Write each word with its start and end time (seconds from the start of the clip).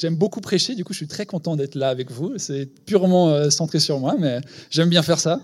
j'aime 0.00 0.16
beaucoup 0.16 0.40
prêcher, 0.40 0.74
du 0.74 0.84
coup 0.84 0.92
je 0.92 0.98
suis 0.98 1.08
très 1.08 1.26
content 1.26 1.56
d'être 1.56 1.74
là 1.74 1.88
avec 1.88 2.10
vous. 2.10 2.38
C'est 2.38 2.66
purement 2.84 3.30
euh, 3.30 3.50
centré 3.50 3.80
sur 3.80 3.98
moi, 3.98 4.16
mais 4.18 4.40
j'aime 4.70 4.88
bien 4.88 5.02
faire 5.02 5.20
ça. 5.20 5.40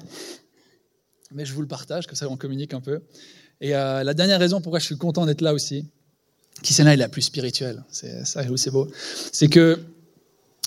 Mais 1.32 1.44
je 1.44 1.52
vous 1.52 1.62
le 1.62 1.68
partage, 1.68 2.06
comme 2.06 2.16
ça 2.16 2.28
on 2.28 2.36
communique 2.36 2.75
un 2.75 2.80
peu. 2.80 3.00
Et 3.60 3.75
euh, 3.75 4.02
la 4.04 4.14
dernière 4.14 4.38
raison 4.38 4.60
pourquoi 4.60 4.78
je 4.78 4.86
suis 4.86 4.98
content 4.98 5.26
d'être 5.26 5.40
là 5.40 5.54
aussi, 5.54 5.86
qui 6.62 6.72
celle-là 6.72 6.94
est 6.94 6.98
la 6.98 7.08
plus 7.08 7.22
spirituelle, 7.22 7.84
c'est 7.90 8.25
ça 8.25 8.43
c'est 8.56 8.70
beau, 8.70 8.88
c'est 9.32 9.48
que 9.48 9.80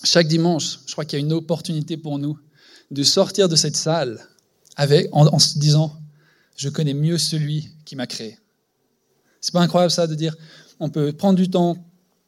chaque 0.04 0.28
dimanche, 0.28 0.80
je 0.86 0.92
crois 0.92 1.06
qu'il 1.06 1.20
y 1.20 1.22
a 1.22 1.26
une 1.26 1.34
opportunité 1.34 1.98
pour 1.98 2.20
nous 2.20 2.38
de 2.92 3.04
sortir 3.04 3.50
de 3.50 3.56
cette 3.56 3.76
salle 3.76 4.20
avec, 4.76 5.08
en, 5.12 5.40
se 5.40 5.58
disant, 5.58 6.00
je 6.56 6.70
connais 6.70 6.94
mieux 6.94 7.18
celui 7.18 7.70
qui 7.84 7.96
m'a 7.96 8.08
créé. 8.08 8.38
C'est 9.42 9.52
pas 9.54 9.62
incroyable 9.62 9.92
ça 9.92 10.08
de 10.08 10.16
dire, 10.16 10.36
on 10.80 10.90
peut 10.90 11.12
prendre 11.14 11.38
du 11.38 11.50
temps, 11.50 11.78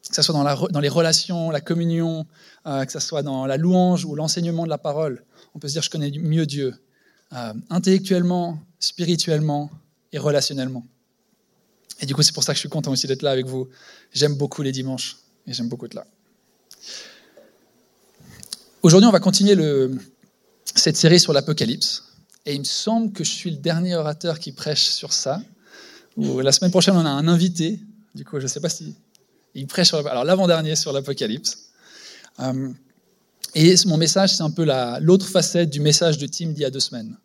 que 0.10 0.16
ce 0.16 0.21
soit 0.23 0.34
dans, 0.34 0.80
les 0.80 0.89
relations, 0.89 1.52
la 1.52 1.62
communion, 1.62 2.26
euh, 2.66 2.84
que 2.84 2.91
ce 2.91 3.00
soit 3.00 3.21
dans 3.21 3.46
la 3.46 3.58
louange 3.58 4.05
ou 4.05 4.16
l'enseignement 4.16 4.63
de 4.63 4.70
la 4.70 4.80
parole. 4.80 5.23
On 5.54 5.59
peut 5.59 5.67
se 5.67 5.73
dire, 5.73 5.84
je 5.84 5.90
connais 5.90 6.12
mieux 6.12 6.45
Dieu, 6.45 6.73
euh, 7.34 7.54
intellectuellement, 7.70 8.59
spirituellement 8.80 9.70
et 10.12 10.17
relationnellement. 10.17 10.86
Et 12.02 12.05
du 12.05 12.16
coup, 12.16 12.23
c'est 12.23 12.34
pour 12.34 12.44
ça 12.44 12.53
que 12.53 12.58
je 12.58 12.62
suis 12.62 12.70
content 12.70 12.91
aussi 12.91 13.05
d'être 13.05 13.22
là 13.22 13.31
avec 13.31 13.45
vous. 13.45 13.67
J'aime 14.12 14.36
beaucoup 14.36 14.64
les 14.64 14.72
dimanches 14.72 15.17
et 15.45 15.53
j'aime 15.53 15.70
beaucoup 15.70 15.86
être 15.86 15.94
là. 15.94 16.08
Aujourd'hui, 18.81 19.08
on 19.08 19.12
va 19.12 19.20
continuer 19.20 19.55
cette 20.73 20.95
série 20.95 21.20
sur 21.20 21.34
l'Apocalypse. 21.34 22.05
Et 22.45 22.55
il 22.55 22.59
me 22.59 22.66
semble 22.66 23.12
que 23.12 23.23
je 23.23 23.31
suis 23.31 23.52
le 23.52 23.58
dernier 23.58 23.95
orateur 23.95 24.39
qui 24.39 24.53
prêche 24.53 24.86
sur 24.86 25.14
ça. 25.14 25.41
Ou 26.16 26.39
la 26.39 26.52
semaine 26.52 26.72
prochaine, 26.72 26.95
on 26.95 27.05
a 27.05 27.09
un 27.09 27.28
invité. 27.28 27.80
Du 28.16 28.23
coup, 28.23 28.39
je 28.39 28.44
ne 28.44 28.48
sais 28.48 28.62
pas 28.62 28.70
si 28.70 28.95
il 29.55 29.67
prêche 29.67 29.88
sur 29.88 30.05
alors 30.08 30.23
l'avant-dernier 30.23 30.76
sur 30.76 30.91
l'Apocalypse. 30.91 31.70
Euh, 32.39 32.70
et 33.55 33.75
mon 33.85 33.98
message, 33.98 34.35
c'est 34.35 34.44
un 34.44 34.52
peu 34.52 34.66
l'autre 35.02 35.27
facette 35.27 35.69
du 35.69 35.80
message 35.80 36.17
de 36.17 36.28
Tim 36.28 36.47
d'il 36.47 36.61
y 36.61 36.66
a 36.66 36.69
deux 36.69 36.80
semaines. 36.80 37.17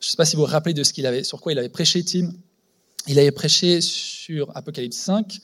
Je 0.00 0.08
ne 0.08 0.10
sais 0.10 0.16
pas 0.16 0.24
si 0.24 0.36
vous 0.36 0.42
vous 0.42 0.50
rappelez 0.50 0.74
de 0.74 0.82
ce 0.82 0.92
qu'il 0.92 1.06
avait, 1.06 1.24
sur 1.24 1.40
quoi 1.40 1.52
il 1.52 1.58
avait 1.58 1.68
prêché, 1.68 2.04
Tim. 2.04 2.32
Il 3.06 3.18
avait 3.18 3.30
prêché 3.30 3.80
sur 3.80 4.54
Apocalypse 4.56 4.96
5, 4.96 5.38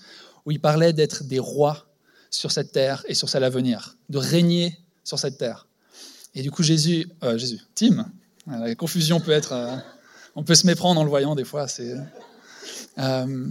où 0.44 0.50
il 0.50 0.60
parlait 0.60 0.92
d'être 0.92 1.24
des 1.24 1.38
rois 1.38 1.86
sur 2.30 2.52
cette 2.52 2.72
terre 2.72 3.04
et 3.08 3.14
sur 3.14 3.28
celle 3.28 3.44
à 3.44 3.50
venir, 3.50 3.96
de 4.08 4.18
régner 4.18 4.78
sur 5.04 5.18
cette 5.18 5.38
terre. 5.38 5.66
Et 6.34 6.42
du 6.42 6.50
coup, 6.50 6.62
Jésus, 6.62 7.08
euh, 7.24 7.38
Jésus, 7.38 7.60
Tim, 7.74 8.06
la 8.46 8.74
confusion 8.74 9.20
peut 9.20 9.30
être, 9.30 9.52
euh, 9.52 9.76
on 10.34 10.44
peut 10.44 10.54
se 10.54 10.66
méprendre 10.66 11.00
en 11.00 11.04
le 11.04 11.10
voyant 11.10 11.34
des 11.34 11.44
fois. 11.44 11.68
C'est 11.68 11.94
euh, 12.98 13.46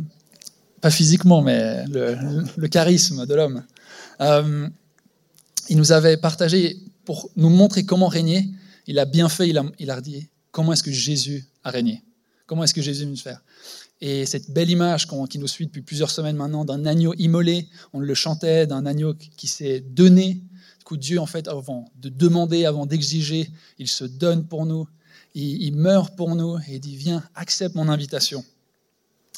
pas 0.81 0.91
physiquement, 0.91 1.41
mais 1.41 1.85
le, 1.87 2.67
charisme 2.67 3.25
de 3.25 3.33
l'homme. 3.33 3.63
il 5.69 5.77
nous 5.77 5.91
avait 5.91 6.17
partagé 6.17 6.77
pour 7.05 7.29
nous 7.35 7.49
montrer 7.49 7.85
comment 7.85 8.07
régner. 8.07 8.49
Il 8.87 8.99
a 8.99 9.05
bien 9.05 9.29
fait. 9.29 9.49
Il 9.49 9.57
a, 9.57 9.65
il 9.79 9.91
dit 10.01 10.29
comment 10.51 10.73
est-ce 10.73 10.83
que 10.83 10.91
Jésus 10.91 11.45
a 11.63 11.71
régné? 11.71 12.03
Comment 12.45 12.63
est-ce 12.63 12.73
que 12.73 12.81
Jésus 12.81 13.05
nous 13.05 13.17
faire? 13.17 13.41
Et 13.99 14.25
cette 14.25 14.51
belle 14.51 14.69
image 14.69 15.07
qui 15.29 15.39
nous 15.39 15.47
suit 15.47 15.65
depuis 15.65 15.81
plusieurs 15.81 16.11
semaines 16.11 16.35
maintenant 16.35 16.63
d'un 16.63 16.85
agneau 16.85 17.13
immolé, 17.17 17.67
on 17.93 17.99
le 17.99 18.13
chantait, 18.13 18.67
d'un 18.67 18.85
agneau 18.85 19.15
qui 19.15 19.47
s'est 19.47 19.79
donné 19.79 20.43
Dieu, 20.95 21.19
en 21.19 21.25
fait, 21.25 21.49
avant 21.49 21.91
de 21.95 22.07
demander, 22.07 22.65
avant 22.65 22.85
d'exiger, 22.85 23.49
il 23.79 23.87
se 23.89 24.05
donne 24.05 24.47
pour 24.47 24.65
nous, 24.65 24.87
il, 25.35 25.75
meurt 25.75 26.15
pour 26.15 26.35
nous 26.35 26.57
et 26.59 26.75
il 26.75 26.79
dit 26.79 26.95
Viens, 26.95 27.23
accepte 27.35 27.75
mon 27.75 27.89
invitation. 27.89 28.45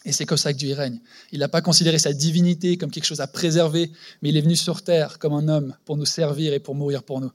Et 0.05 0.13
c'est 0.13 0.25
comme 0.25 0.37
ça 0.37 0.53
que 0.53 0.57
Dieu 0.57 0.69
y 0.69 0.73
règne. 0.73 0.99
Il 1.31 1.39
n'a 1.39 1.49
pas 1.49 1.61
considéré 1.61 1.99
sa 1.99 2.13
divinité 2.13 2.77
comme 2.77 2.89
quelque 2.89 3.05
chose 3.05 3.19
à 3.19 3.27
préserver, 3.27 3.91
mais 4.21 4.29
il 4.29 4.37
est 4.37 4.41
venu 4.41 4.55
sur 4.55 4.81
terre 4.81 5.19
comme 5.19 5.33
un 5.33 5.47
homme 5.47 5.75
pour 5.85 5.97
nous 5.97 6.05
servir 6.05 6.53
et 6.53 6.59
pour 6.59 6.73
mourir 6.75 7.03
pour 7.03 7.19
nous. 7.19 7.31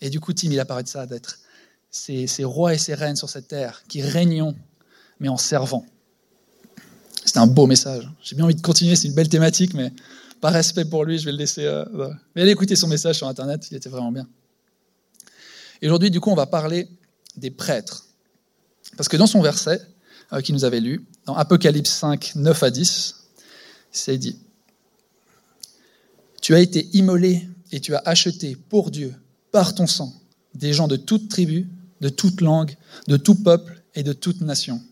Et 0.00 0.10
du 0.10 0.20
coup, 0.20 0.32
Tim, 0.32 0.50
il 0.50 0.60
apparaît 0.60 0.82
de 0.82 0.88
ça, 0.88 1.06
d'être 1.06 1.38
ces, 1.90 2.26
rois 2.44 2.74
et 2.74 2.78
ces 2.78 2.94
reines 2.94 3.16
sur 3.16 3.28
cette 3.28 3.48
terre 3.48 3.82
qui 3.88 4.02
régnons, 4.02 4.54
mais 5.20 5.28
en 5.28 5.36
servant. 5.36 5.84
C'est 7.24 7.38
un 7.38 7.46
beau 7.46 7.66
message. 7.66 8.08
J'ai 8.22 8.36
bien 8.36 8.44
envie 8.44 8.54
de 8.54 8.62
continuer, 8.62 8.96
c'est 8.96 9.08
une 9.08 9.14
belle 9.14 9.28
thématique, 9.28 9.74
mais 9.74 9.92
par 10.40 10.52
respect 10.52 10.84
pour 10.84 11.04
lui, 11.04 11.18
je 11.18 11.24
vais 11.24 11.32
le 11.32 11.38
laisser. 11.38 11.64
Euh, 11.64 11.84
mais 12.34 12.42
allez 12.42 12.52
écouter 12.52 12.76
son 12.76 12.88
message 12.88 13.16
sur 13.16 13.28
Internet, 13.28 13.66
il 13.70 13.76
était 13.76 13.88
vraiment 13.88 14.12
bien. 14.12 14.26
Et 15.82 15.86
aujourd'hui, 15.86 16.10
du 16.10 16.20
coup, 16.20 16.30
on 16.30 16.36
va 16.36 16.46
parler 16.46 16.88
des 17.36 17.50
prêtres. 17.50 18.06
Parce 18.96 19.08
que 19.08 19.16
dans 19.16 19.26
son 19.26 19.42
verset 19.42 19.80
euh, 20.32 20.40
qu'il 20.40 20.54
nous 20.54 20.64
avait 20.64 20.80
lu, 20.80 21.04
dans 21.24 21.34
Apocalypse 21.34 21.90
5, 21.90 22.32
9 22.36 22.62
à 22.62 22.70
10, 22.70 23.14
c'est 23.90 24.18
dit 24.18 24.36
Tu 26.40 26.54
as 26.54 26.60
été 26.60 26.88
immolé 26.92 27.48
et 27.72 27.80
tu 27.80 27.94
as 27.94 28.02
acheté 28.04 28.56
pour 28.68 28.90
Dieu, 28.90 29.14
par 29.52 29.74
ton 29.74 29.86
sang, 29.86 30.12
des 30.54 30.72
gens 30.72 30.88
de 30.88 30.96
toute 30.96 31.28
tribu, 31.28 31.68
de 32.00 32.08
toute 32.08 32.40
langue, 32.40 32.76
de 33.08 33.16
tout 33.16 33.34
peuple 33.34 33.82
et 33.94 34.02
de 34.02 34.12
toute 34.12 34.40
nation. 34.40 34.82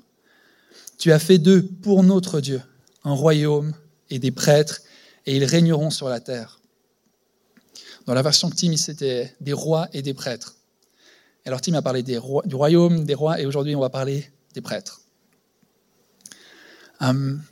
Tu 0.98 1.12
as 1.12 1.18
fait 1.18 1.38
d'eux 1.38 1.62
pour 1.82 2.02
notre 2.02 2.40
Dieu 2.40 2.62
un 3.04 3.12
royaume 3.12 3.74
et 4.10 4.18
des 4.18 4.30
prêtres 4.30 4.80
et 5.26 5.36
ils 5.36 5.44
régneront 5.44 5.90
sur 5.90 6.08
la 6.08 6.20
terre. 6.20 6.60
Dans 8.06 8.14
la 8.14 8.22
version 8.22 8.50
que 8.50 8.56
Tim, 8.56 8.76
c'était 8.76 9.34
des 9.40 9.52
rois 9.52 9.88
et 9.92 10.02
des 10.02 10.14
prêtres. 10.14 10.56
Alors 11.46 11.60
Tim 11.60 11.74
a 11.74 11.82
parlé 11.82 12.02
des 12.02 12.18
rois, 12.18 12.42
du 12.46 12.54
royaume, 12.54 13.04
des 13.04 13.14
rois, 13.14 13.40
et 13.40 13.46
aujourd'hui 13.46 13.74
on 13.74 13.80
va 13.80 13.90
parler 13.90 14.30
des 14.54 14.60
prêtres. 14.60 15.02
Hum. 17.04 17.42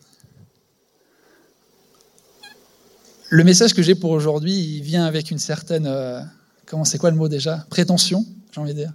le 3.28 3.44
message 3.44 3.72
que 3.72 3.82
j'ai 3.82 3.94
pour 3.94 4.10
aujourd'hui, 4.10 4.52
il 4.52 4.82
vient 4.82 5.06
avec 5.06 5.30
une 5.30 5.38
certaine, 5.38 5.86
euh, 5.86 6.20
comment 6.66 6.84
c'est 6.84 6.98
quoi 6.98 7.10
le 7.10 7.16
mot 7.16 7.28
déjà? 7.28 7.66
Prétention, 7.70 8.26
j'ai 8.52 8.60
envie 8.60 8.74
de 8.74 8.78
dire. 8.78 8.92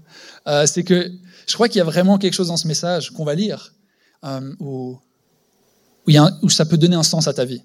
Euh, 0.47 0.67
c'est 0.67 0.83
que 0.83 1.11
je 1.47 1.53
crois 1.55 1.67
qu'il 1.67 1.79
y 1.79 1.81
a 1.81 1.85
vraiment 1.85 2.19
quelque 2.19 2.33
chose 2.33 2.49
dans 2.49 2.57
ce 2.57 2.67
message 2.67 3.09
qu'on 3.11 3.25
va 3.25 3.33
lire 3.33 3.73
hum, 4.21 4.55
où, 4.59 4.99
où 6.07 6.49
ça 6.49 6.65
peut 6.65 6.77
donner 6.77 6.95
un 6.95 7.03
sens 7.03 7.27
à 7.27 7.33
ta 7.33 7.45
vie. 7.45 7.63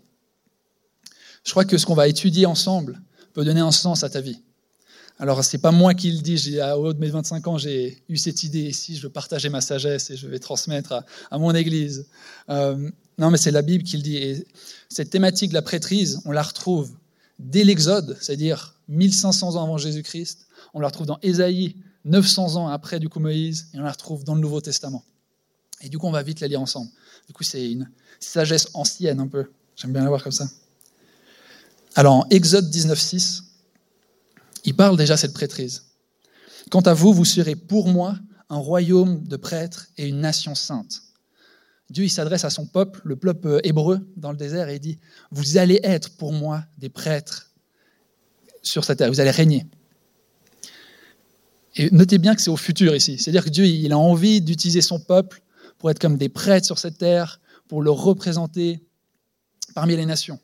Je 1.45 1.51
crois 1.51 1.67
que 1.67 1.77
ce 1.77 1.85
qu'on 1.85 1.95
va 1.95 2.09
étudier 2.09 2.47
ensemble 2.47 3.03
peut 3.35 3.45
donner 3.45 3.61
un 3.61 3.71
sens 3.71 4.03
à 4.03 4.09
ta 4.09 4.23
vie. 4.23 4.41
Alors, 5.22 5.44
ce 5.44 5.56
n'est 5.56 5.60
pas 5.60 5.71
moi 5.71 5.94
qui 5.94 6.10
le 6.10 6.19
dis, 6.19 6.59
à 6.59 6.77
haut 6.77 6.93
de 6.93 6.99
mes 6.99 7.09
25 7.09 7.47
ans, 7.47 7.56
j'ai 7.56 8.03
eu 8.09 8.16
cette 8.16 8.43
idée 8.43 8.62
ici, 8.62 8.97
je 8.97 9.03
veux 9.03 9.09
partager 9.09 9.50
ma 9.50 9.60
sagesse 9.60 10.10
et 10.10 10.16
je 10.16 10.27
vais 10.27 10.41
transmettre 10.41 11.05
à, 11.31 11.38
mon 11.38 11.55
Église. 11.55 12.09
Euh, 12.50 12.91
non, 13.19 13.31
mais 13.31 13.38
c'est 13.38 13.53
la 13.53 13.62
Bible 13.62 13.84
qui 13.84 13.97
le 13.97 14.03
dit. 14.03 14.16
Et 14.16 14.44
cette 14.88 15.11
thématique 15.11 15.50
de 15.50 15.55
la 15.55 15.62
prêtrise, 15.62 16.21
on 16.25 16.32
la 16.32 16.43
retrouve 16.43 16.91
dès 17.38 17.62
l'Exode, 17.62 18.16
c'est-à-dire 18.21 18.75
1500 18.88 19.55
ans 19.55 19.62
avant 19.62 19.78
Jésus-Christ. 19.78 20.49
On 20.75 20.81
la 20.81 20.88
retrouve 20.88 21.06
dans 21.06 21.21
Ésaïe, 21.22 21.77
900 22.05 22.56
ans 22.56 22.66
après 22.66 22.99
du 22.99 23.09
coup 23.09 23.21
Moïse, 23.21 23.69
et 23.75 23.78
on 23.78 23.82
la 23.82 23.93
retrouve 23.93 24.25
dans 24.25 24.34
le 24.34 24.41
Nouveau 24.41 24.61
Testament. 24.61 25.05
Et 25.82 25.88
du 25.88 25.99
coup, 25.99 26.09
on 26.09 26.12
va 26.12 26.25
vite 26.25 26.41
la 26.41 26.49
lire 26.49 26.61
ensemble. 26.61 26.91
Du 27.28 27.32
coup, 27.32 27.44
c'est 27.44 27.71
une 27.71 27.88
sagesse 28.19 28.71
ancienne 28.75 29.21
un 29.21 29.28
peu. 29.28 29.53
J'aime 29.77 29.93
bien 29.93 30.03
la 30.03 30.09
voir 30.09 30.25
comme 30.25 30.32
ça. 30.32 30.49
Alors 31.94 32.27
Exode 32.31 32.69
19.6, 32.69 33.52
il 34.65 34.75
parle 34.75 34.97
déjà 34.97 35.17
cette 35.17 35.33
prêtrise. 35.33 35.87
Quant 36.71 36.81
à 36.81 36.95
vous, 36.95 37.12
vous 37.12 37.25
serez 37.25 37.56
pour 37.56 37.89
moi 37.89 38.19
un 38.49 38.56
royaume 38.56 39.27
de 39.27 39.37
prêtres 39.37 39.89
et 39.97 40.09
une 40.09 40.21
nation 40.21 40.55
sainte. 40.55 41.03
Dieu 41.91 42.05
il 42.05 42.11
s'adresse 42.11 42.45
à 42.45 42.50
son 42.50 42.67
peuple, 42.67 43.00
le 43.05 43.17
peuple 43.17 43.61
hébreu 43.65 44.00
dans 44.17 44.31
le 44.31 44.37
désert, 44.37 44.69
et 44.69 44.77
il 44.77 44.81
dit, 44.81 44.99
vous 45.31 45.59
allez 45.59 45.81
être 45.83 46.17
pour 46.17 46.33
moi 46.33 46.65
des 46.78 46.89
prêtres 46.89 47.50
sur 48.62 48.84
cette 48.84 48.99
terre, 48.99 49.11
vous 49.11 49.21
allez 49.21 49.31
régner. 49.31 49.67
Et 51.77 51.91
notez 51.91 52.19
bien 52.19 52.34
que 52.34 52.43
c'est 52.43 52.50
au 52.50 52.56
futur 52.56 52.94
ici. 52.94 53.19
C'est-à-dire 53.19 53.44
que 53.44 53.50
Dieu 53.50 53.67
il 53.67 53.93
a 53.93 53.99
envie 53.99 54.41
d'utiliser 54.41 54.83
son 54.83 55.00
peuple 55.00 55.43
pour 55.79 55.91
être 55.91 55.99
comme 55.99 56.17
des 56.17 56.29
prêtres 56.29 56.67
sur 56.67 56.79
cette 56.79 56.99
terre, 56.99 57.41
pour 57.69 57.83
le 57.83 57.91
représenter 57.91 58.83
parmi 59.75 59.97
les 59.97 60.06
nations. 60.06 60.39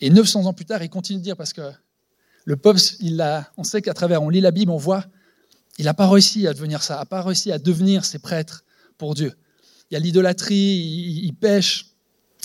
Et 0.00 0.10
900 0.10 0.46
ans 0.46 0.52
plus 0.52 0.66
tard, 0.66 0.82
il 0.82 0.90
continue 0.90 1.18
de 1.18 1.24
dire, 1.24 1.36
parce 1.36 1.52
que 1.52 1.72
le 2.46 2.56
peuple, 2.56 2.80
il 3.00 3.44
on 3.56 3.64
sait 3.64 3.82
qu'à 3.82 3.92
travers, 3.92 4.22
on 4.22 4.28
lit 4.28 4.40
la 4.40 4.52
Bible, 4.52 4.70
on 4.70 4.76
voit, 4.76 5.04
il 5.78 5.84
n'a 5.84 5.94
pas 5.94 6.08
réussi 6.08 6.46
à 6.46 6.54
devenir 6.54 6.82
ça, 6.82 6.96
n'a 6.96 7.04
pas 7.04 7.20
réussi 7.20 7.50
à 7.50 7.58
devenir 7.58 8.04
ses 8.04 8.20
prêtres 8.20 8.64
pour 8.96 9.14
Dieu. 9.14 9.34
Il 9.90 9.94
y 9.94 9.96
a 9.96 10.00
l'idolâtrie, 10.00 10.56
il, 11.24 11.34
pêche. 11.34 11.90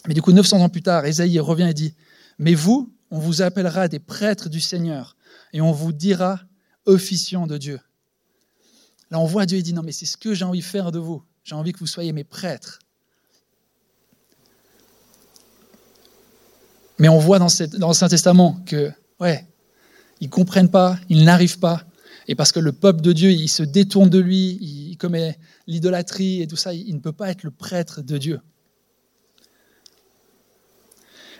Mais 0.07 0.15
du 0.15 0.21
coup, 0.21 0.31
900 0.31 0.59
ans 0.59 0.69
plus 0.69 0.81
tard, 0.81 1.05
Ésaïe 1.05 1.39
revient 1.39 1.67
et 1.69 1.73
dit, 1.75 1.93
mais 2.39 2.55
vous, 2.55 2.91
on 3.11 3.19
vous 3.19 3.43
appellera 3.43 3.87
des 3.87 3.99
prêtres 3.99 4.49
du 4.49 4.59
Seigneur, 4.59 5.15
et 5.53 5.61
on 5.61 5.71
vous 5.71 5.93
dira 5.93 6.39
officiants 6.87 7.45
de 7.45 7.59
Dieu. 7.59 7.79
Là, 9.11 9.19
on 9.19 9.25
voit 9.25 9.45
Dieu, 9.45 9.59
il 9.59 9.63
dit, 9.63 9.73
non, 9.73 9.83
mais 9.83 9.91
c'est 9.91 10.07
ce 10.07 10.17
que 10.17 10.33
j'ai 10.33 10.45
envie 10.45 10.59
de 10.59 10.65
faire 10.65 10.91
de 10.91 10.97
vous. 10.97 11.23
J'ai 11.43 11.53
envie 11.53 11.73
que 11.73 11.79
vous 11.79 11.87
soyez 11.87 12.11
mes 12.11 12.23
prêtres. 12.23 12.79
Mais 16.97 17.07
on 17.07 17.19
voit 17.19 17.37
dans, 17.37 17.47
dans 17.77 17.89
le 17.89 17.93
Saint-Testament 17.93 18.61
que, 18.65 18.91
ouais, 19.19 19.47
ils 20.21 20.29
comprennent 20.29 20.69
pas, 20.69 20.97
ils 21.09 21.25
n'arrivent 21.25 21.59
pas. 21.59 21.83
Et 22.27 22.35
parce 22.35 22.51
que 22.51 22.59
le 22.59 22.71
peuple 22.71 23.01
de 23.01 23.11
Dieu, 23.11 23.31
il 23.31 23.49
se 23.49 23.63
détourne 23.63 24.09
de 24.09 24.19
lui, 24.19 24.57
il 24.61 24.95
commet 24.97 25.37
l'idolâtrie 25.67 26.41
et 26.41 26.47
tout 26.47 26.55
ça, 26.55 26.73
il 26.73 26.93
ne 26.93 26.99
peut 26.99 27.11
pas 27.11 27.29
être 27.31 27.43
le 27.43 27.51
prêtre 27.51 28.01
de 28.01 28.17
Dieu. 28.17 28.39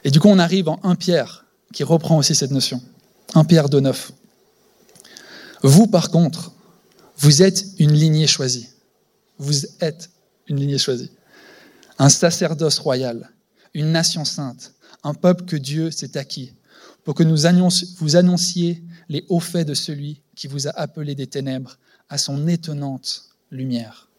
Et 0.03 0.09
du 0.09 0.19
coup, 0.19 0.27
on 0.27 0.39
arrive 0.39 0.67
en 0.67 0.79
1 0.83 0.95
Pierre, 0.95 1.45
qui 1.71 1.83
reprend 1.83 2.17
aussi 2.17 2.33
cette 2.33 2.51
notion. 2.51 2.81
1 3.35 3.45
Pierre 3.45 3.69
2.9. 3.69 4.09
Vous, 5.61 5.85
par 5.85 6.09
contre, 6.09 6.51
vous 7.17 7.43
êtes 7.43 7.65
une 7.77 7.93
lignée 7.93 8.25
choisie. 8.25 8.69
Vous 9.37 9.65
êtes 9.79 10.09
une 10.47 10.59
lignée 10.59 10.79
choisie. 10.79 11.11
Un 11.99 12.09
sacerdoce 12.09 12.79
royal, 12.79 13.29
une 13.75 13.91
nation 13.91 14.25
sainte, 14.25 14.73
un 15.03 15.13
peuple 15.13 15.45
que 15.45 15.55
Dieu 15.55 15.91
s'est 15.91 16.17
acquis, 16.17 16.53
pour 17.03 17.15
que 17.15 17.23
nous 17.23 17.45
vous 17.97 18.15
annonciez 18.15 18.83
les 19.09 19.25
hauts 19.29 19.39
faits 19.39 19.67
de 19.67 19.73
celui 19.73 20.21
qui 20.35 20.47
vous 20.47 20.67
a 20.67 20.71
appelé 20.71 21.15
des 21.15 21.27
ténèbres 21.27 21.77
à 22.09 22.17
son 22.17 22.47
étonnante 22.47 23.29
lumière. 23.51 24.09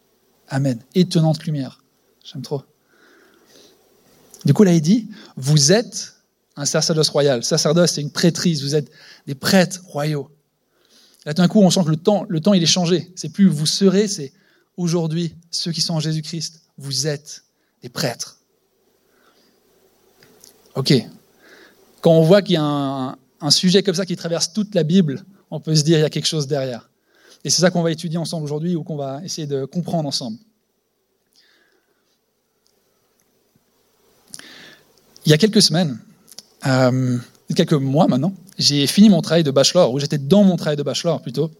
Amen. 0.47 0.79
Étonnante 0.93 1.45
lumière. 1.45 1.83
J'aime 2.23 2.41
trop. 2.41 2.63
Du 4.45 4.53
coup, 4.53 4.63
là, 4.63 4.73
il 4.73 4.81
dit, 4.81 5.09
vous 5.37 5.71
êtes 5.71 6.15
un 6.55 6.65
sacerdoce 6.65 7.09
royal. 7.09 7.43
Sacerdoce, 7.43 7.93
c'est 7.93 8.01
une 8.01 8.11
prêtrise. 8.11 8.61
Vous 8.61 8.75
êtes 8.75 8.91
des 9.25 9.35
prêtres 9.35 9.81
royaux. 9.85 10.29
Là, 11.25 11.33
d'un 11.33 11.47
coup, 11.47 11.61
on 11.61 11.69
sent 11.69 11.83
que 11.85 11.89
le 11.89 11.97
temps, 11.97 12.25
le 12.27 12.41
temps, 12.41 12.53
il 12.53 12.61
est 12.61 12.67
changé. 12.67 13.11
C'est 13.15 13.29
plus 13.29 13.47
vous 13.47 13.65
serez, 13.65 14.07
c'est 14.07 14.33
aujourd'hui, 14.75 15.35
ceux 15.51 15.71
qui 15.71 15.81
sont 15.81 15.93
en 15.93 15.99
Jésus-Christ, 15.99 16.61
vous 16.77 17.07
êtes 17.07 17.43
des 17.81 17.89
prêtres. 17.89 18.39
Ok. 20.75 20.93
Quand 22.03 22.11
on 22.11 22.21
voit 22.21 22.41
qu'il 22.41 22.55
y 22.55 22.57
a 22.57 22.63
un, 22.63 23.49
sujet 23.49 23.81
comme 23.81 23.95
ça 23.95 24.05
qui 24.05 24.17
traverse 24.17 24.51
toute 24.51 24.75
la 24.75 24.83
Bible, 24.83 25.23
on 25.49 25.61
peut 25.61 25.73
se 25.73 25.83
dire 25.83 25.95
qu'il 25.95 26.03
y 26.03 26.05
a 26.05 26.09
quelque 26.09 26.27
chose 26.27 26.47
derrière. 26.47 26.89
Et 27.45 27.49
c'est 27.49 27.61
ça 27.61 27.71
qu'on 27.71 27.81
va 27.81 27.91
étudier 27.91 28.17
ensemble 28.17 28.43
aujourd'hui 28.43 28.75
ou 28.75 28.83
qu'on 28.83 28.97
va 28.97 29.21
essayer 29.23 29.47
de 29.47 29.63
comprendre 29.63 30.09
ensemble. 30.09 30.37
Il 35.25 35.29
y 35.29 35.33
a 35.33 35.37
quelques 35.37 35.61
semaines, 35.61 35.97
euh, 36.67 37.17
quelques 37.55 37.71
mois 37.71 38.07
maintenant, 38.07 38.33
j'ai 38.57 38.85
fini 38.85 39.07
mon 39.07 39.21
travail 39.21 39.45
de 39.45 39.51
bachelor, 39.51 39.93
ou 39.93 39.99
j'étais 39.99 40.17
dans 40.17 40.43
mon 40.43 40.57
travail 40.57 40.75
de 40.75 40.83
bachelor 40.83 41.21
plutôt. 41.21 41.51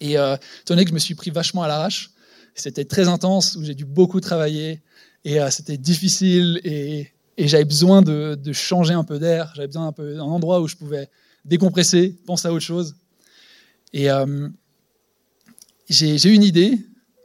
Et 0.00 0.16
euh, 0.16 0.36
étant 0.62 0.72
donné 0.72 0.84
que 0.84 0.88
je 0.88 0.94
me 0.94 0.98
suis 0.98 1.14
pris 1.14 1.30
vachement 1.30 1.62
à 1.62 1.68
l'arrache, 1.68 2.12
c'était 2.54 2.86
très 2.86 3.08
intense, 3.08 3.56
où 3.56 3.64
j'ai 3.64 3.74
dû 3.74 3.84
beaucoup 3.84 4.20
travailler, 4.20 4.80
et 5.26 5.38
euh, 5.38 5.50
c'était 5.50 5.76
difficile, 5.76 6.62
et, 6.64 7.12
et 7.40 7.48
j'avais 7.48 7.64
besoin 7.64 8.02
de, 8.02 8.52
changer 8.52 8.92
un 8.92 9.02
peu 9.02 9.18
d'air, 9.18 9.50
j'avais 9.56 9.66
besoin 9.66 9.94
d'un 9.96 10.20
endroit 10.20 10.60
où 10.60 10.68
je 10.68 10.76
pouvais 10.76 11.08
décompresser, 11.46 12.14
penser 12.26 12.48
à 12.48 12.52
autre 12.52 12.64
chose. 12.64 12.96
Et 13.94 14.10
euh, 14.10 14.50
j'ai 15.88 16.28
eu 16.28 16.34
une 16.34 16.42
idée, 16.42 16.78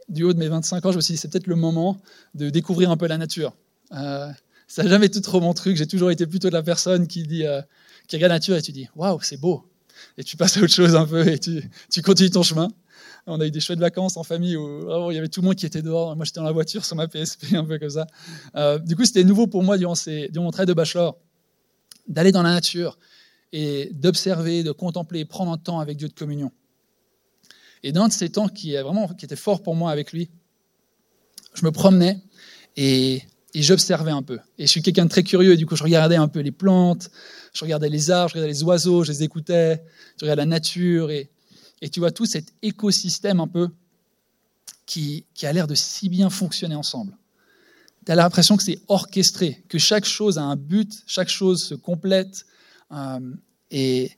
du 0.08 0.22
haut 0.22 0.32
de 0.32 0.38
mes 0.38 0.48
25 0.48 0.86
ans, 0.86 0.90
je 0.90 0.96
me 0.96 1.02
suis 1.02 1.12
dit, 1.12 1.18
c'est 1.18 1.28
peut-être 1.28 1.46
le 1.46 1.56
moment 1.56 2.00
de 2.34 2.48
découvrir 2.48 2.90
un 2.90 2.96
peu 2.96 3.06
la 3.06 3.18
nature. 3.18 3.54
Euh, 3.92 4.30
ça 4.66 4.84
n'a 4.84 4.88
jamais 4.88 5.06
été 5.06 5.20
trop 5.20 5.40
mon 5.40 5.52
truc, 5.52 5.76
j'ai 5.76 5.86
toujours 5.86 6.10
été 6.10 6.26
plutôt 6.26 6.48
de 6.48 6.54
la 6.54 6.62
personne 6.62 7.06
qui 7.06 7.24
dit, 7.24 7.44
euh, 7.44 7.60
qui 8.08 8.16
regarde 8.16 8.30
la 8.30 8.36
nature 8.36 8.56
et 8.56 8.62
tu 8.62 8.72
dis, 8.72 8.88
waouh, 8.96 9.20
c'est 9.20 9.36
beau. 9.36 9.70
Et 10.16 10.24
tu 10.24 10.38
passes 10.38 10.56
à 10.56 10.60
autre 10.60 10.72
chose 10.72 10.96
un 10.96 11.04
peu 11.04 11.28
et 11.28 11.38
tu, 11.38 11.62
tu 11.90 12.00
continues 12.00 12.30
ton 12.30 12.42
chemin. 12.42 12.68
On 13.28 13.40
a 13.40 13.46
eu 13.46 13.50
des 13.50 13.58
chouettes 13.58 13.80
vacances 13.80 14.16
en 14.16 14.22
famille 14.22 14.56
où 14.56 15.10
il 15.10 15.14
y 15.14 15.18
avait 15.18 15.28
tout 15.28 15.40
le 15.40 15.46
monde 15.46 15.56
qui 15.56 15.66
était 15.66 15.82
dehors. 15.82 16.14
Moi, 16.14 16.24
j'étais 16.24 16.38
dans 16.38 16.46
la 16.46 16.52
voiture 16.52 16.84
sur 16.84 16.94
ma 16.94 17.08
PSP, 17.08 17.46
un 17.54 17.64
peu 17.64 17.78
comme 17.78 17.90
ça. 17.90 18.06
Euh, 18.54 18.78
du 18.78 18.94
coup, 18.94 19.04
c'était 19.04 19.24
nouveau 19.24 19.48
pour 19.48 19.64
moi 19.64 19.78
durant, 19.78 19.96
ces, 19.96 20.28
durant 20.28 20.44
mon 20.44 20.50
travail 20.52 20.66
de 20.66 20.74
bachelor 20.74 21.18
d'aller 22.06 22.30
dans 22.30 22.42
la 22.42 22.52
nature 22.52 22.98
et 23.52 23.90
d'observer, 23.92 24.62
de 24.62 24.70
contempler, 24.70 25.24
prendre 25.24 25.50
un 25.50 25.58
temps 25.58 25.80
avec 25.80 25.96
Dieu 25.96 26.08
de 26.08 26.12
communion. 26.12 26.52
Et 27.82 27.90
dans 27.90 28.06
de 28.06 28.12
ces 28.12 28.28
temps 28.30 28.48
qui, 28.48 28.74
est 28.74 28.82
vraiment, 28.82 29.08
qui 29.08 29.24
était 29.24 29.34
fort 29.34 29.60
pour 29.62 29.74
moi 29.74 29.90
avec 29.90 30.12
lui, 30.12 30.30
je 31.54 31.64
me 31.64 31.72
promenais 31.72 32.22
et, 32.76 33.22
et 33.54 33.62
j'observais 33.62 34.12
un 34.12 34.22
peu. 34.22 34.38
Et 34.58 34.66
je 34.66 34.70
suis 34.70 34.82
quelqu'un 34.82 35.04
de 35.04 35.10
très 35.10 35.24
curieux, 35.24 35.54
et 35.54 35.56
du 35.56 35.66
coup, 35.66 35.74
je 35.74 35.82
regardais 35.82 36.16
un 36.16 36.28
peu 36.28 36.40
les 36.40 36.52
plantes, 36.52 37.10
je 37.52 37.64
regardais 37.64 37.88
les 37.88 38.10
arbres, 38.10 38.28
je 38.28 38.34
regardais 38.34 38.52
les 38.52 38.62
oiseaux, 38.62 39.02
je 39.02 39.10
les 39.10 39.22
écoutais, 39.24 39.82
je 40.20 40.24
regardais 40.24 40.42
la 40.42 40.46
nature, 40.46 41.10
et, 41.10 41.30
et 41.82 41.88
tu 41.88 42.00
vois 42.00 42.10
tout 42.10 42.26
cet 42.26 42.52
écosystème 42.62 43.40
un 43.40 43.48
peu 43.48 43.68
qui, 44.86 45.24
qui 45.34 45.46
a 45.46 45.52
l'air 45.52 45.66
de 45.66 45.74
si 45.74 46.08
bien 46.08 46.30
fonctionner 46.30 46.74
ensemble. 46.74 47.16
Tu 48.04 48.12
as 48.12 48.14
l'impression 48.14 48.56
que 48.56 48.62
c'est 48.62 48.80
orchestré, 48.88 49.64
que 49.68 49.78
chaque 49.78 50.04
chose 50.04 50.38
a 50.38 50.42
un 50.42 50.56
but, 50.56 51.02
chaque 51.06 51.28
chose 51.28 51.62
se 51.62 51.74
complète, 51.74 52.46
euh, 52.92 53.34
et, 53.70 54.12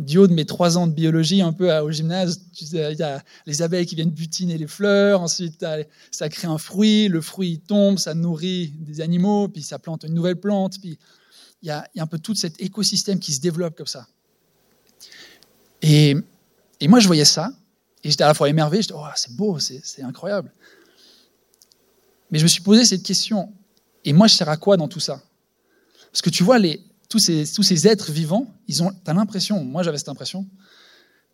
du 0.00 0.16
haut 0.16 0.26
de 0.26 0.32
mes 0.32 0.46
trois 0.46 0.78
ans 0.78 0.86
de 0.86 0.92
biologie, 0.92 1.42
un 1.42 1.52
peu 1.52 1.70
au 1.78 1.90
gymnase, 1.90 2.40
il 2.60 2.96
y 2.98 3.02
a 3.02 3.22
les 3.46 3.62
abeilles 3.62 3.84
qui 3.84 3.94
viennent 3.94 4.10
butiner 4.10 4.56
les 4.56 4.66
fleurs, 4.66 5.20
ensuite 5.20 5.64
ça 6.10 6.28
crée 6.30 6.48
un 6.48 6.58
fruit, 6.58 7.08
le 7.08 7.20
fruit 7.20 7.60
tombe, 7.60 7.98
ça 7.98 8.14
nourrit 8.14 8.72
des 8.78 9.02
animaux, 9.02 9.48
puis 9.48 9.62
ça 9.62 9.78
plante 9.78 10.04
une 10.04 10.14
nouvelle 10.14 10.40
plante, 10.40 10.80
puis 10.80 10.98
il 11.62 11.68
y 11.68 11.70
a, 11.70 11.86
un 11.98 12.06
peu 12.06 12.18
tout 12.18 12.34
cet 12.34 12.60
écosystème 12.62 13.18
qui 13.18 13.34
se 13.34 13.40
développe 13.40 13.76
comme 13.76 13.86
ça. 13.86 14.06
Et, 15.82 16.16
moi, 16.88 17.00
je 17.00 17.06
voyais 17.06 17.24
ça, 17.24 17.52
et 18.02 18.10
j'étais 18.10 18.24
à 18.24 18.28
la 18.28 18.34
fois 18.34 18.48
émerveillé, 18.48 18.82
je 18.82 18.88
disais, 18.88 19.00
oh, 19.00 19.08
c'est 19.16 19.34
beau, 19.34 19.58
c'est 19.58 20.02
incroyable. 20.02 20.52
Mais 22.30 22.38
je 22.38 22.44
me 22.44 22.48
suis 22.48 22.62
posé 22.62 22.84
cette 22.84 23.02
question, 23.02 23.52
et 24.04 24.12
moi, 24.12 24.26
je 24.26 24.34
sers 24.34 24.48
à 24.48 24.56
quoi 24.56 24.76
dans 24.76 24.88
tout 24.88 25.00
ça? 25.00 25.20
Parce 26.12 26.22
que 26.22 26.30
tu 26.30 26.42
vois, 26.42 26.58
tous 27.08 27.18
ces, 27.18 27.86
êtres 27.86 28.12
vivants, 28.12 28.52
ils 28.68 28.82
ont, 28.82 28.92
as 29.06 29.14
l'impression, 29.14 29.64
moi 29.64 29.82
j'avais 29.82 29.98
cette 29.98 30.08
impression, 30.08 30.46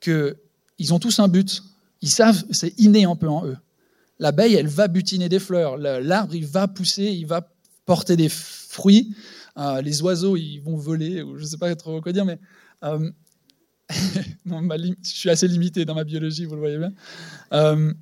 qu'ils 0.01 0.93
ont 0.93 0.99
tous 0.99 1.19
un 1.19 1.29
but. 1.29 1.63
Ils 2.03 2.11
savent, 2.11 2.45
c'est 2.51 2.79
inné 2.79 3.05
un 3.05 3.17
peu 3.17 3.29
en 3.29 3.47
eux. 3.47 3.57
L'abeille, 4.19 4.55
elle 4.55 4.69
va 4.69 4.89
butiner 4.89 5.29
des 5.29 5.39
fleurs. 5.39 5.77
L'arbre, 5.77 6.35
il 6.35 6.47
va 6.47 6.69
pousser, 6.69 7.05
il 7.05 7.27
va 7.27 7.49
porter 7.85 8.17
des 8.17 8.29
fruits. 8.29 9.15
Euh, 9.59 9.81
les 9.81 10.03
oiseaux, 10.03 10.37
ils 10.37 10.59
vont 10.59 10.77
voler, 10.77 11.19
je 11.19 11.41
ne 11.41 11.47
sais 11.47 11.57
pas 11.57 11.75
trop 11.75 12.01
quoi 12.01 12.13
dire, 12.13 12.25
mais 12.25 12.39
euh, 12.85 13.11
je 14.47 14.95
suis 15.03 15.31
assez 15.31 15.49
limité 15.49 15.85
dans 15.85 15.95
ma 15.95 16.05
biologie, 16.05 16.45
vous 16.45 16.55
le 16.55 16.61
voyez 16.61 16.79
bien. 16.79 16.93
Euh, 17.53 17.93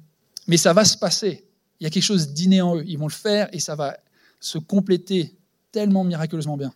mais 0.46 0.56
ça 0.56 0.72
va 0.72 0.84
se 0.84 0.96
passer. 0.96 1.44
Il 1.80 1.84
y 1.84 1.86
a 1.86 1.90
quelque 1.90 2.04
chose 2.04 2.32
d'inné 2.32 2.62
en 2.62 2.76
eux. 2.76 2.84
Ils 2.86 2.98
vont 2.98 3.08
le 3.08 3.12
faire 3.12 3.48
et 3.52 3.60
ça 3.60 3.74
va 3.74 3.96
se 4.40 4.58
compléter 4.58 5.36
tellement 5.72 6.04
miraculeusement 6.04 6.56
bien. 6.56 6.72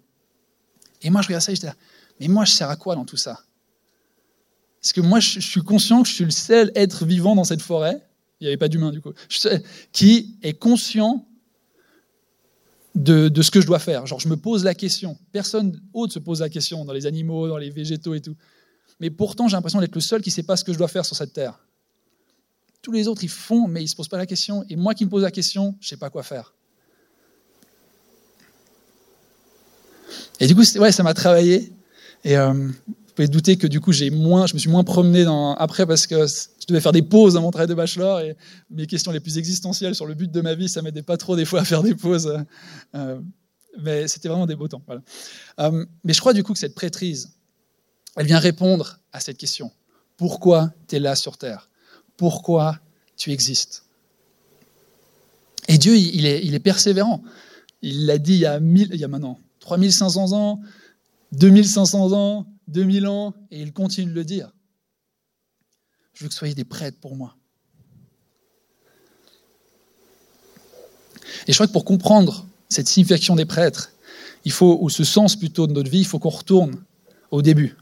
Et 1.03 1.11
moi, 1.11 1.23
je 1.23 1.29
regarde 1.29 1.43
ça 1.43 1.53
et 1.53 1.55
je 1.55 1.61
dis, 1.61 1.67
mais 2.21 2.29
moi, 2.29 2.45
je 2.45 2.53
sers 2.53 2.69
à 2.69 2.77
quoi 2.77 2.95
dans 2.95 3.05
tout 3.05 3.17
ça? 3.17 3.41
Parce 4.81 4.93
que 4.93 5.01
moi, 5.01 5.21
je 5.21 5.41
suis 5.41 5.63
conscient 5.63 6.03
que 6.03 6.09
je 6.09 6.15
suis 6.15 6.25
le 6.25 6.31
seul 6.31 6.73
être 6.75 7.05
vivant 7.05 7.35
dans 7.35 7.45
cette 7.45 7.63
forêt, 7.63 8.03
il 8.41 8.45
n'y 8.45 8.49
avait 8.49 8.57
pas 8.57 8.69
d'humain 8.69 8.91
du 8.91 9.01
coup, 9.01 9.13
qui 9.93 10.37
est 10.43 10.55
conscient 10.55 11.27
de, 12.95 13.29
de, 13.29 13.43
ce 13.43 13.51
que 13.51 13.61
je 13.61 13.67
dois 13.67 13.79
faire. 13.79 14.07
Genre, 14.07 14.21
je 14.21 14.29
me 14.29 14.37
pose 14.37 14.65
la 14.65 14.75
question. 14.75 15.19
Personne 15.33 15.81
autre 15.93 16.13
se 16.13 16.19
pose 16.19 16.41
la 16.41 16.49
question 16.49 16.85
dans 16.85 16.93
les 16.93 17.07
animaux, 17.07 17.49
dans 17.49 17.59
les 17.59 17.71
végétaux 17.71 18.15
et 18.15 18.21
tout. 18.21 18.37
Mais 19.01 19.11
pourtant, 19.11 19.49
j'ai 19.49 19.57
l'impression 19.57 19.81
d'être 19.81 19.95
le 19.95 20.01
seul 20.01 20.23
qui 20.23 20.31
ne 20.31 20.35
sait 20.35 20.43
pas 20.43 20.57
ce 20.57 20.65
que 20.65 20.73
je 20.73 20.79
dois 20.79 20.89
faire 20.89 21.05
sur 21.05 21.17
cette 21.17 21.33
terre. 21.33 21.59
Tous 22.83 22.93
les 22.93 23.09
autres, 23.09 23.25
ils 23.25 23.31
font, 23.31 23.69
mais 23.69 23.81
ils 23.81 23.85
ne 23.85 23.89
se 23.89 23.97
posent 23.97 24.09
pas 24.09 24.17
la 24.17 24.27
question. 24.27 24.65
Et 24.69 24.77
moi 24.77 24.95
qui 24.95 25.05
me 25.05 25.11
pose 25.11 25.23
la 25.23 25.31
question, 25.31 25.77
je 25.81 25.87
ne 25.87 25.89
sais 25.89 25.97
pas 25.97 26.11
quoi 26.11 26.23
faire. 26.23 26.55
Et 30.41 30.47
du 30.47 30.55
coup, 30.55 30.63
ouais, 30.79 30.93
ça 30.93 31.03
m'a 31.03 31.15
travaillé. 31.15 31.73
Et 32.25 32.37
euh, 32.37 32.53
vous 32.53 33.15
pouvez 33.15 33.29
douter 33.29 33.57
que 33.57 33.67
du 33.67 33.81
coup, 33.81 33.93
moins, 34.13 34.47
je 34.47 34.55
me 34.55 34.59
suis 34.59 34.71
moins 34.71 34.85
promené 34.85 35.25
après 35.59 35.87
parce 35.87 36.07
que 36.07 36.27
je 36.27 36.67
devais 36.69 36.81
faire 36.81 36.93
des 36.93 37.03
pauses 37.03 37.35
dans 37.35 37.43
mon 37.43 37.51
travail 37.51 37.69
de 37.69 37.75
bachelor 37.75 38.21
et 38.21 38.37
mes 38.71 38.87
questions 38.87 39.11
les 39.11 39.21
plus 39.21 39.39
existentielles 39.39 39.95
sur 39.95 40.07
le 40.07 40.15
but 40.15 40.31
de 40.31 40.41
ma 40.41 40.55
vie, 40.55 40.69
ça 40.69 40.83
m'aidait 40.83 41.03
pas 41.03 41.17
trop 41.17 41.37
des 41.37 41.45
fois 41.45 41.61
à 41.61 41.65
faire 41.65 41.83
des 41.83 41.95
pauses. 41.95 42.33
Euh, 42.95 43.21
mais 43.81 44.09
c'était 44.09 44.29
vraiment 44.29 44.47
des 44.47 44.57
beaux 44.57 44.69
temps. 44.69 44.83
Euh, 45.61 45.85
mais 46.05 46.13
je 46.13 46.21
crois 46.21 46.33
du 46.33 46.43
coup 46.43 46.53
que 46.53 46.59
cette 46.59 46.75
prêtrise, 46.75 47.38
elle 48.19 48.27
vient 48.27 48.41
répondre 48.41 48.99
à 49.13 49.21
cette 49.21 49.39
question. 49.39 49.71
Pourquoi 50.17 50.73
tu 50.89 50.97
es 50.97 50.99
là 50.99 51.15
sur 51.15 51.39
Terre? 51.39 51.71
Pourquoi 52.17 52.81
tu 53.17 53.31
existes? 53.31 53.85
Et 55.69 55.79
Dieu, 55.79 55.97
il 55.97 56.27
est, 56.27 56.59
persévérant. 56.59 57.23
Il 57.81 58.07
l'a 58.07 58.19
dit 58.19 58.35
il 58.35 58.41
y 58.41 58.47
a, 58.47 58.59
mille, 58.59 58.89
il 58.93 58.99
y 58.99 59.05
a 59.05 59.09
maintenant 59.09 59.39
3500 59.61 60.33
ans, 60.33 60.61
2500 61.33 62.13
ans, 62.13 62.47
2000 62.67 63.07
ans, 63.07 63.35
et 63.53 63.63
il 63.63 63.73
continue 63.73 64.11
de 64.11 64.17
le 64.17 64.25
dire. 64.25 64.51
Je 66.15 66.25
veux 66.25 66.29
que 66.29 66.35
soyez 66.35 66.55
des 66.55 66.65
prêtres 66.65 66.99
pour 67.01 67.15
moi. 67.15 67.37
Et 71.47 71.53
je 71.53 71.55
crois 71.57 71.69
que 71.69 71.73
pour 71.73 71.85
comprendre 71.85 72.49
cette 72.69 72.89
signification 72.89 73.37
des 73.37 73.47
prêtres, 73.47 73.93
il 74.45 74.51
faut, 74.51 74.77
ou 74.81 74.91
ce 74.91 75.05
sens 75.05 75.37
plutôt 75.37 75.69
de 75.69 75.73
notre 75.73 75.91
vie, 75.91 76.01
il 76.01 76.07
faut 76.07 76.19
qu'on 76.19 76.31
retourne 76.31 76.83
au 77.31 77.43
début. 77.43 77.77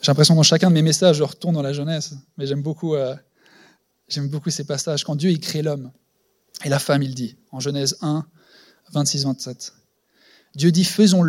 J'ai 0.00 0.10
l'impression 0.10 0.34
que 0.34 0.38
dans 0.38 0.44
chacun 0.44 0.68
de 0.68 0.74
mes 0.74 0.82
messages, 0.82 1.16
je 1.16 1.22
retourne 1.24 1.54
dans 1.54 1.62
la 1.62 1.72
jeunesse, 1.72 2.14
mais 2.36 2.46
j'aime 2.46 2.62
beaucoup, 2.62 2.94
euh, 2.94 3.14
ces 4.08 4.64
passages. 4.64 5.04
Quand 5.04 5.16
Dieu 5.16 5.30
il 5.30 5.40
crée 5.40 5.62
l'homme 5.62 5.90
et 6.64 6.68
la 6.68 6.78
femme, 6.78 7.02
il 7.02 7.14
dit, 7.14 7.36
en 7.50 7.60
Genèse 7.60 7.98
1, 8.00 8.24
26-27, 8.94 9.72
Dieu 10.54 10.72
dit 10.72 10.84
faisons 10.84 11.24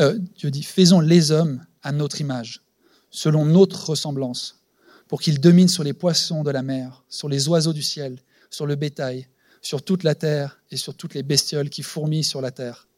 euh, 0.00 0.18
Dieu 0.36 0.50
dit 0.50 0.62
faisons 0.62 1.00
les 1.00 1.30
hommes 1.30 1.64
à 1.82 1.92
notre 1.92 2.20
image, 2.20 2.62
selon 3.10 3.44
notre 3.44 3.90
ressemblance, 3.90 4.62
pour 5.08 5.20
qu'ils 5.20 5.40
dominent 5.40 5.68
sur 5.68 5.84
les 5.84 5.94
poissons 5.94 6.42
de 6.42 6.50
la 6.50 6.62
mer, 6.62 7.04
sur 7.08 7.28
les 7.28 7.48
oiseaux 7.48 7.72
du 7.72 7.82
ciel, 7.82 8.18
sur 8.50 8.66
le 8.66 8.74
bétail, 8.74 9.28
sur 9.62 9.82
toute 9.82 10.04
la 10.04 10.14
terre 10.14 10.60
et 10.70 10.76
sur 10.76 10.94
toutes 10.94 11.14
les 11.14 11.22
bestioles 11.22 11.70
qui 11.70 11.82
fourmillent 11.82 12.24
sur 12.24 12.40
la 12.40 12.50
terre. 12.50 12.88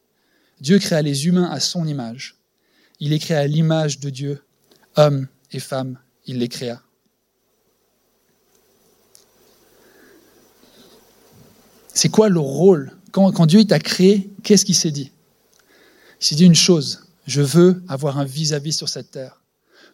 Dieu 0.59 0.77
créa 0.79 1.01
les 1.01 1.27
humains 1.27 1.49
à 1.49 1.59
son 1.59 1.87
image. 1.87 2.37
Il 2.99 3.09
les 3.09 3.19
créa 3.19 3.39
à 3.39 3.47
l'image 3.47 3.99
de 3.99 4.09
Dieu. 4.09 4.43
Hommes 4.95 5.27
et 5.51 5.59
femmes, 5.59 5.99
il 6.25 6.39
les 6.39 6.47
créa. 6.47 6.81
C'est 11.93 12.09
quoi 12.09 12.29
le 12.29 12.39
rôle? 12.39 12.91
Quand, 13.11 13.45
Dieu 13.45 13.65
t'a 13.65 13.79
créé, 13.79 14.31
qu'est-ce 14.43 14.65
qu'il 14.65 14.75
s'est 14.75 14.91
dit? 14.91 15.11
Il 16.19 16.25
s'est 16.25 16.35
dit 16.35 16.45
une 16.45 16.55
chose, 16.55 17.05
je 17.27 17.41
veux 17.41 17.83
avoir 17.87 18.17
un 18.17 18.25
vis-à-vis 18.25 18.73
sur 18.73 18.87
cette 18.89 19.11
terre. 19.11 19.41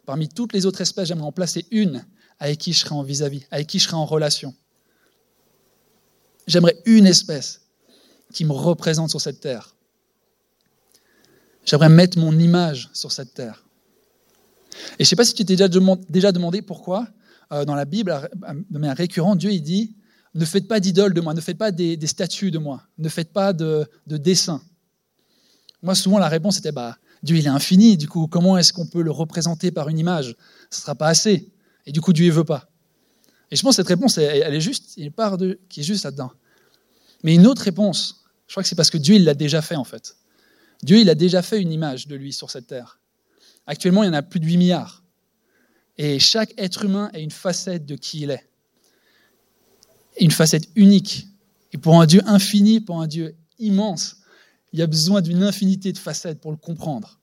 Parmi 0.05 0.29
toutes 0.29 0.53
les 0.53 0.65
autres 0.65 0.81
espèces, 0.81 1.07
j'aimerais 1.07 1.27
en 1.27 1.31
placer 1.31 1.65
une 1.71 2.05
avec 2.39 2.59
qui 2.59 2.73
je 2.73 2.79
serai 2.79 2.93
en 2.93 3.03
vis-à-vis, 3.03 3.43
avec 3.49 3.67
qui 3.67 3.79
je 3.79 3.85
serai 3.85 3.97
en 3.97 4.05
relation. 4.05 4.53
J'aimerais 6.45 6.77
une 6.85 7.07
espèce 7.07 7.61
qui 8.31 8.45
me 8.45 8.53
représente 8.53 9.09
sur 9.09 9.19
cette 9.19 9.39
terre. 9.39 9.75
J'aimerais 11.65 11.89
mettre 11.89 12.19
mon 12.19 12.37
image 12.37 12.89
sur 12.93 13.11
cette 13.11 13.33
terre. 13.33 13.65
Et 14.99 15.03
je 15.03 15.03
ne 15.03 15.05
sais 15.05 15.15
pas 15.15 15.25
si 15.25 15.33
tu 15.33 15.45
t'es 15.45 15.55
déjà 15.55 16.31
demandé 16.31 16.61
pourquoi, 16.61 17.07
euh, 17.51 17.65
dans 17.65 17.75
la 17.75 17.85
Bible, 17.85 18.29
de 18.69 18.77
manière 18.77 18.97
récurrente, 18.97 19.39
Dieu 19.39 19.51
il 19.51 19.61
dit 19.61 19.95
Ne 20.35 20.45
faites 20.45 20.67
pas 20.67 20.79
d'idole 20.79 21.13
de 21.13 21.21
moi, 21.21 21.33
ne 21.33 21.41
faites 21.41 21.57
pas 21.57 21.71
des, 21.71 21.97
statues 22.07 22.51
de 22.51 22.57
moi, 22.57 22.83
ne 22.97 23.09
faites 23.09 23.31
pas 23.31 23.53
de, 23.53 23.85
de 24.07 24.17
dessins. 24.17 24.61
Moi, 25.81 25.95
souvent, 25.95 26.17
la 26.17 26.27
réponse 26.27 26.57
était 26.57 26.71
bah, 26.71 26.97
Dieu, 27.23 27.37
il 27.37 27.45
est 27.45 27.49
infini, 27.49 27.97
du 27.97 28.07
coup, 28.07 28.27
comment 28.27 28.57
est-ce 28.57 28.73
qu'on 28.73 28.85
peut 28.85 29.01
le 29.01 29.11
représenter 29.11 29.71
par 29.71 29.89
une 29.89 29.99
image? 29.99 30.35
Ce 30.69 30.79
ne 30.79 30.81
sera 30.81 30.95
pas 30.95 31.07
assez. 31.07 31.51
Et 31.85 31.91
du 31.91 32.01
coup, 32.01 32.13
Dieu 32.13 32.27
ne 32.27 32.31
veut 32.31 32.43
pas. 32.43 32.69
Et 33.49 33.55
je 33.55 33.61
pense 33.61 33.75
que 33.75 33.81
cette 33.81 33.87
réponse, 33.87 34.17
elle, 34.17 34.53
est 34.53 34.61
juste, 34.61 34.97
il 34.97 35.01
y 35.01 35.03
a 35.03 35.07
une 35.07 35.13
part 35.13 35.37
de, 35.37 35.59
qui 35.69 35.79
est 35.79 35.83
juste 35.83 36.03
là-dedans. 36.03 36.31
Mais 37.23 37.33
une 37.33 37.47
autre 37.47 37.61
réponse, 37.61 38.25
je 38.47 38.53
crois 38.53 38.63
que 38.63 38.69
c'est 38.69 38.75
parce 38.75 38.89
que 38.89 38.97
Dieu, 38.97 39.15
il 39.15 39.23
l'a 39.23 39.33
déjà 39.33 39.61
fait, 39.61 39.75
en 39.75 39.83
fait. 39.83 40.17
Dieu, 40.83 40.99
il 40.99 41.09
a 41.09 41.15
déjà 41.15 41.41
fait 41.41 41.61
une 41.61 41.71
image 41.71 42.07
de 42.07 42.15
lui 42.15 42.33
sur 42.33 42.51
cette 42.51 42.67
terre. 42.67 42.99
Actuellement, 43.67 44.03
il 44.03 44.07
y 44.07 44.09
en 44.09 44.13
a 44.13 44.23
plus 44.23 44.39
de 44.39 44.45
8 44.45 44.57
milliards. 44.57 45.03
Et 45.97 46.19
chaque 46.19 46.53
être 46.57 46.85
humain 46.85 47.09
a 47.13 47.19
une 47.19 47.31
facette 47.31 47.85
de 47.85 47.95
qui 47.95 48.21
il 48.21 48.31
est. 48.31 48.49
Une 50.19 50.31
facette 50.31 50.69
unique. 50.75 51.27
Et 51.73 51.77
pour 51.77 51.99
un 51.99 52.05
Dieu 52.05 52.21
infini, 52.25 52.79
pour 52.79 53.01
un 53.01 53.07
Dieu 53.07 53.35
immense, 53.59 54.17
il 54.73 54.79
y 54.79 54.81
a 54.81 54.87
besoin 54.87 55.21
d'une 55.21 55.43
infinité 55.43 55.91
de 55.91 55.97
facettes 55.97 56.39
pour 56.39 56.51
le 56.51 56.57
comprendre. 56.57 57.19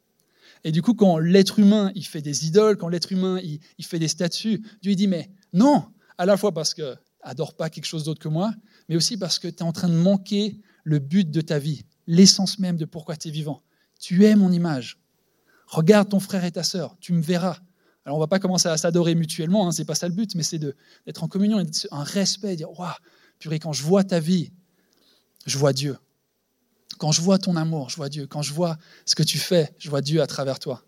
Et 0.65 0.73
du 0.73 0.83
coup, 0.83 0.95
quand 0.95 1.19
l'être 1.19 1.59
humain, 1.59 1.93
il 1.95 2.07
fait 2.07 2.23
des 2.23 2.47
idoles, 2.47 2.77
quand 2.77 2.89
l'être 2.89 3.13
humain, 3.13 3.39
il, 3.43 3.85
fait 3.85 3.99
des 3.99 4.09
statues, 4.09 4.63
Dieu 4.83 4.95
dit, 4.95 5.07
mais 5.07 5.31
non, 5.53 5.85
à 6.17 6.27
la 6.27 6.37
fois 6.37 6.53
parce 6.53 6.75
que 6.75 6.97
adore 7.23 7.55
pas 7.55 7.71
quelque 7.71 7.87
chose 7.87 8.05
d'autre 8.05 8.21
que 8.21 8.29
moi, 8.29 8.53
mais 8.89 8.97
aussi 8.97 9.17
parce 9.17 9.39
que 9.39 9.49
tu 9.49 9.57
es 9.57 9.63
en 9.63 9.73
train 9.73 9.89
de 9.89 9.95
manquer 9.95 10.59
le 10.85 10.99
but 10.99 11.31
de 11.31 11.41
ta 11.41 11.59
vie, 11.59 11.85
l'essence 12.07 12.59
même 12.59 12.77
de 12.77 12.85
pourquoi 12.85 13.17
tu 13.17 13.29
es 13.29 13.31
vivant. 13.31 13.63
Tu 13.99 14.25
es 14.25 14.37
mon 14.37 14.53
image. 14.53 14.99
Regarde 15.67 16.09
ton 16.09 16.21
frère 16.21 16.45
et 16.45 16.53
ta 16.53 16.63
sœur, 16.63 16.97
tu 17.01 17.13
me 17.13 17.23
verras. 17.23 17.59
Alors 18.05 18.19
on 18.19 18.21
va 18.21 18.27
pas 18.27 18.39
commencer 18.39 18.69
à 18.69 18.77
s'adorer 18.77 19.15
mutuellement, 19.15 19.67
hein, 19.67 19.73
c'est 19.73 19.85
pas 19.85 19.95
ça 19.95 20.09
le 20.09 20.15
but, 20.15 20.35
mais 20.35 20.43
c'est 20.43 20.59
d'être 20.59 21.25
en 21.25 21.29
communion, 21.29 21.63
un 21.91 22.05
respect, 22.05 22.57
dire 22.57 22.71
waouh, 22.79 22.93
purée, 23.39 23.59
quand 23.59 23.73
je 23.73 23.83
vois 23.83 24.05
ta 24.05 24.21
vie, 24.21 24.53
je 25.47 25.59
vois 25.59 25.73
Dieu. 25.73 25.97
Quand 26.99 27.13
je 27.13 27.21
vois 27.21 27.39
ton 27.39 27.57
amour, 27.57 27.91
je 27.91 27.97
vois 27.97 28.09
Dieu. 28.09 28.27
Quand 28.27 28.43
je 28.43 28.53
vois 28.53 28.79
ce 29.05 29.15
que 29.15 29.23
tu 29.23 29.39
fais, 29.39 29.75
je 29.79 29.91
vois 29.91 30.01
Dieu 30.01 30.23
à 30.23 30.27
travers 30.27 30.59
toi. 30.59 30.83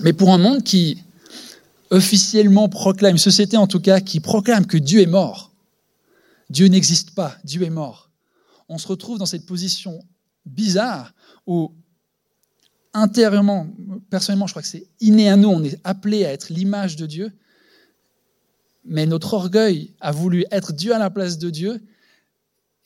Mais 0.00 0.12
pour 0.12 0.32
un 0.32 0.38
monde 0.38 0.64
qui 0.64 1.02
officiellement 1.90 2.68
proclame, 2.68 3.12
une 3.12 3.18
société 3.18 3.56
en 3.56 3.66
tout 3.66 3.80
cas 3.80 4.00
qui 4.00 4.18
proclame 4.18 4.66
que 4.66 4.78
Dieu 4.78 5.00
est 5.00 5.06
mort, 5.06 5.52
Dieu 6.50 6.66
n'existe 6.66 7.14
pas, 7.14 7.36
Dieu 7.44 7.62
est 7.62 7.70
mort, 7.70 8.10
on 8.72 8.78
se 8.78 8.88
retrouve 8.88 9.18
dans 9.18 9.26
cette 9.26 9.44
position 9.44 10.00
bizarre 10.46 11.14
où 11.46 11.72
intérieurement, 12.94 13.68
personnellement, 14.10 14.46
je 14.46 14.52
crois 14.52 14.62
que 14.62 14.68
c'est 14.68 14.86
inné 15.00 15.28
à 15.28 15.36
nous, 15.36 15.48
on 15.48 15.62
est 15.62 15.78
appelé 15.84 16.24
à 16.24 16.32
être 16.32 16.48
l'image 16.48 16.96
de 16.96 17.06
Dieu, 17.06 17.32
mais 18.84 19.06
notre 19.06 19.34
orgueil 19.34 19.94
a 20.00 20.10
voulu 20.10 20.44
être 20.50 20.72
Dieu 20.72 20.94
à 20.94 20.98
la 20.98 21.10
place 21.10 21.38
de 21.38 21.50
Dieu, 21.50 21.82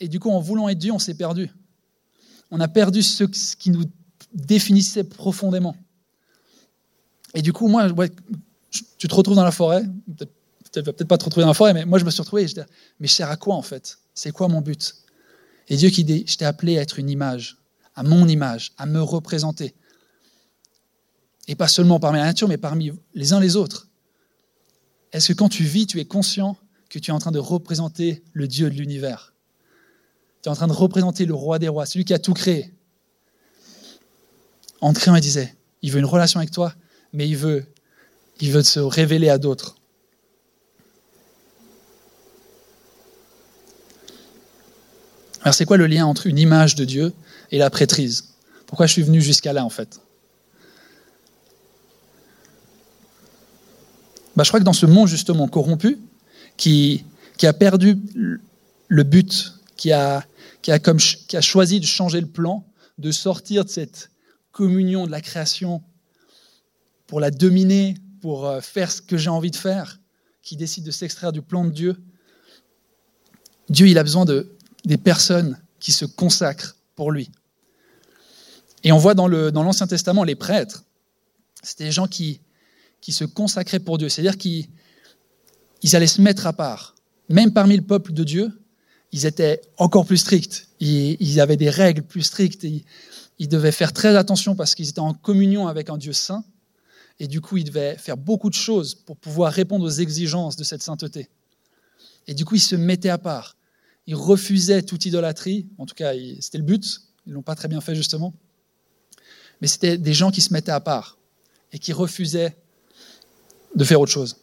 et 0.00 0.08
du 0.08 0.20
coup, 0.20 0.30
en 0.30 0.40
voulant 0.40 0.68
être 0.68 0.78
Dieu, 0.78 0.92
on 0.92 0.98
s'est 0.98 1.14
perdu. 1.14 1.50
On 2.50 2.60
a 2.60 2.68
perdu 2.68 3.02
ce 3.02 3.24
qui 3.24 3.70
nous 3.70 3.84
définissait 4.34 5.04
profondément. 5.04 5.74
Et 7.34 7.42
du 7.42 7.52
coup, 7.52 7.68
moi, 7.68 7.88
tu 8.98 9.08
te 9.08 9.14
retrouves 9.14 9.36
dans 9.36 9.44
la 9.44 9.52
forêt, 9.52 9.84
peut-être 10.16 10.92
peut 10.92 11.04
pas 11.04 11.16
te 11.16 11.24
retrouver 11.24 11.42
dans 11.42 11.50
la 11.50 11.54
forêt, 11.54 11.74
mais 11.74 11.84
moi, 11.84 11.98
je 11.98 12.04
me 12.04 12.10
suis 12.10 12.20
retrouvé, 12.20 12.42
et 12.42 12.48
je 12.48 12.54
dis, 12.54 12.60
mais 12.98 13.06
cher 13.06 13.30
à 13.30 13.36
quoi 13.36 13.54
en 13.54 13.62
fait? 13.62 13.98
C'est 14.14 14.32
quoi 14.32 14.48
mon 14.48 14.60
but? 14.60 14.94
Et 15.68 15.76
Dieu 15.76 15.90
qui 15.90 16.04
dit, 16.04 16.24
je 16.26 16.36
t'ai 16.36 16.44
appelé 16.44 16.78
à 16.78 16.82
être 16.82 16.98
une 16.98 17.10
image, 17.10 17.58
à 17.94 18.02
mon 18.02 18.28
image, 18.28 18.72
à 18.78 18.86
me 18.86 19.02
représenter. 19.02 19.74
Et 21.48 21.54
pas 21.54 21.68
seulement 21.68 22.00
parmi 22.00 22.18
la 22.18 22.24
nature, 22.24 22.48
mais 22.48 22.58
parmi 22.58 22.92
les 23.14 23.32
uns 23.32 23.40
les 23.40 23.56
autres. 23.56 23.88
Est-ce 25.12 25.28
que 25.28 25.32
quand 25.32 25.48
tu 25.48 25.64
vis, 25.64 25.86
tu 25.86 26.00
es 26.00 26.04
conscient 26.04 26.56
que 26.88 26.98
tu 26.98 27.10
es 27.10 27.14
en 27.14 27.18
train 27.18 27.32
de 27.32 27.38
représenter 27.38 28.22
le 28.32 28.48
Dieu 28.48 28.70
de 28.70 28.74
l'univers? 28.74 29.34
Tu 30.42 30.48
es 30.48 30.52
en 30.52 30.56
train 30.56 30.66
de 30.66 30.72
représenter 30.72 31.26
le 31.26 31.34
roi 31.34 31.58
des 31.58 31.68
rois, 31.68 31.86
celui 31.86 32.04
qui 32.04 32.14
a 32.14 32.18
tout 32.18 32.34
créé. 32.34 32.72
En 34.80 34.92
créant, 34.92 35.16
il 35.16 35.20
disait, 35.20 35.56
il 35.82 35.90
veut 35.90 35.98
une 35.98 36.04
relation 36.04 36.38
avec 36.38 36.50
toi, 36.50 36.74
mais 37.12 37.28
il 37.28 37.36
veut, 37.36 37.64
il 38.40 38.52
veut 38.52 38.62
se 38.62 38.80
révéler 38.80 39.28
à 39.28 39.38
d'autres. 39.38 39.76
Alors 45.46 45.54
c'est 45.54 45.64
quoi 45.64 45.76
le 45.76 45.86
lien 45.86 46.04
entre 46.04 46.26
une 46.26 46.40
image 46.40 46.74
de 46.74 46.84
Dieu 46.84 47.12
et 47.52 47.58
la 47.58 47.70
prêtrise? 47.70 48.34
Pourquoi 48.66 48.86
je 48.86 48.92
suis 48.94 49.02
venu 49.02 49.20
jusqu'à 49.20 49.52
là 49.52 49.64
en 49.64 49.68
fait? 49.68 50.00
Bah, 54.34 54.42
je 54.42 54.50
crois 54.50 54.58
que 54.58 54.64
dans 54.64 54.72
ce 54.72 54.86
monde 54.86 55.06
justement 55.06 55.46
corrompu, 55.46 56.00
qui, 56.56 57.04
qui 57.36 57.46
a 57.46 57.52
perdu 57.52 57.96
le 58.88 59.02
but, 59.04 59.52
qui 59.76 59.92
a, 59.92 60.26
qui, 60.62 60.72
a 60.72 60.80
comme, 60.80 60.98
qui 60.98 61.36
a 61.36 61.40
choisi 61.40 61.78
de 61.78 61.86
changer 61.86 62.20
le 62.20 62.26
plan, 62.26 62.66
de 62.98 63.12
sortir 63.12 63.64
de 63.64 63.70
cette 63.70 64.10
communion 64.50 65.06
de 65.06 65.12
la 65.12 65.20
création 65.20 65.80
pour 67.06 67.20
la 67.20 67.30
dominer, 67.30 67.94
pour 68.20 68.46
euh, 68.46 68.60
faire 68.60 68.90
ce 68.90 69.00
que 69.00 69.16
j'ai 69.16 69.30
envie 69.30 69.52
de 69.52 69.56
faire, 69.56 70.00
qui 70.42 70.56
décide 70.56 70.82
de 70.82 70.90
s'extraire 70.90 71.30
du 71.30 71.40
plan 71.40 71.64
de 71.64 71.70
Dieu. 71.70 71.96
Dieu, 73.68 73.86
il 73.86 73.96
a 73.96 74.02
besoin 74.02 74.24
de, 74.24 74.55
des 74.86 74.96
personnes 74.96 75.60
qui 75.78 75.92
se 75.92 76.06
consacrent 76.06 76.76
pour 76.94 77.12
lui. 77.12 77.30
Et 78.84 78.92
on 78.92 78.98
voit 78.98 79.14
dans 79.14 79.28
l'Ancien 79.28 79.86
Testament 79.86 80.24
les 80.24 80.36
prêtres, 80.36 80.84
c'était 81.62 81.84
des 81.84 81.92
gens 81.92 82.06
qui, 82.06 82.40
se 83.08 83.24
consacraient 83.24 83.80
pour 83.80 83.98
Dieu, 83.98 84.08
c'est-à-dire 84.08 84.38
qu'ils 84.38 84.68
allaient 85.92 86.06
se 86.06 86.20
mettre 86.20 86.46
à 86.46 86.52
part. 86.52 86.94
Même 87.28 87.52
parmi 87.52 87.76
le 87.76 87.82
peuple 87.82 88.12
de 88.12 88.24
Dieu, 88.24 88.50
ils 89.12 89.26
étaient 89.26 89.60
encore 89.76 90.06
plus 90.06 90.16
stricts, 90.16 90.68
ils, 90.80 91.16
ils 91.20 91.40
avaient 91.40 91.56
des 91.56 91.70
règles 91.70 92.02
plus 92.02 92.22
strictes, 92.22 92.64
ils, 92.64 92.84
ils 93.38 93.48
devaient 93.48 93.72
faire 93.72 93.92
très 93.92 94.16
attention 94.16 94.54
parce 94.54 94.74
qu'ils 94.74 94.88
étaient 94.88 95.00
en 95.00 95.14
communion 95.14 95.68
avec 95.68 95.90
un 95.90 95.98
Dieu 95.98 96.12
saint, 96.12 96.44
et 97.18 97.28
du 97.28 97.40
coup 97.40 97.56
ils 97.56 97.64
devaient 97.64 97.96
faire 97.96 98.16
beaucoup 98.16 98.50
de 98.50 98.54
choses 98.54 98.94
pour 98.94 99.16
pouvoir 99.16 99.52
répondre 99.52 99.84
aux 99.84 99.90
exigences 99.90 100.56
de 100.56 100.64
cette 100.64 100.82
sainteté. 100.82 101.28
Et 102.26 102.34
du 102.34 102.44
coup 102.44 102.56
ils 102.56 102.60
se 102.60 102.76
mettaient 102.76 103.10
à 103.10 103.18
part, 103.18 103.56
ils 104.06 104.14
refusaient 104.14 104.82
toute 104.82 105.04
idolâtrie, 105.06 105.66
en 105.78 105.86
tout 105.86 105.94
cas 105.94 106.12
c'était 106.40 106.58
le 106.58 106.64
but, 106.64 107.02
ils 107.26 107.32
l'ont 107.32 107.42
pas 107.42 107.54
très 107.54 107.68
bien 107.68 107.80
fait 107.80 107.94
justement, 107.94 108.34
mais 109.60 109.66
c'était 109.66 109.98
des 109.98 110.12
gens 110.12 110.30
qui 110.30 110.40
se 110.40 110.52
mettaient 110.52 110.72
à 110.72 110.80
part 110.80 111.18
et 111.72 111.78
qui 111.78 111.92
refusaient 111.92 112.56
de 113.74 113.84
faire 113.84 114.00
autre 114.00 114.12
chose. 114.12 114.36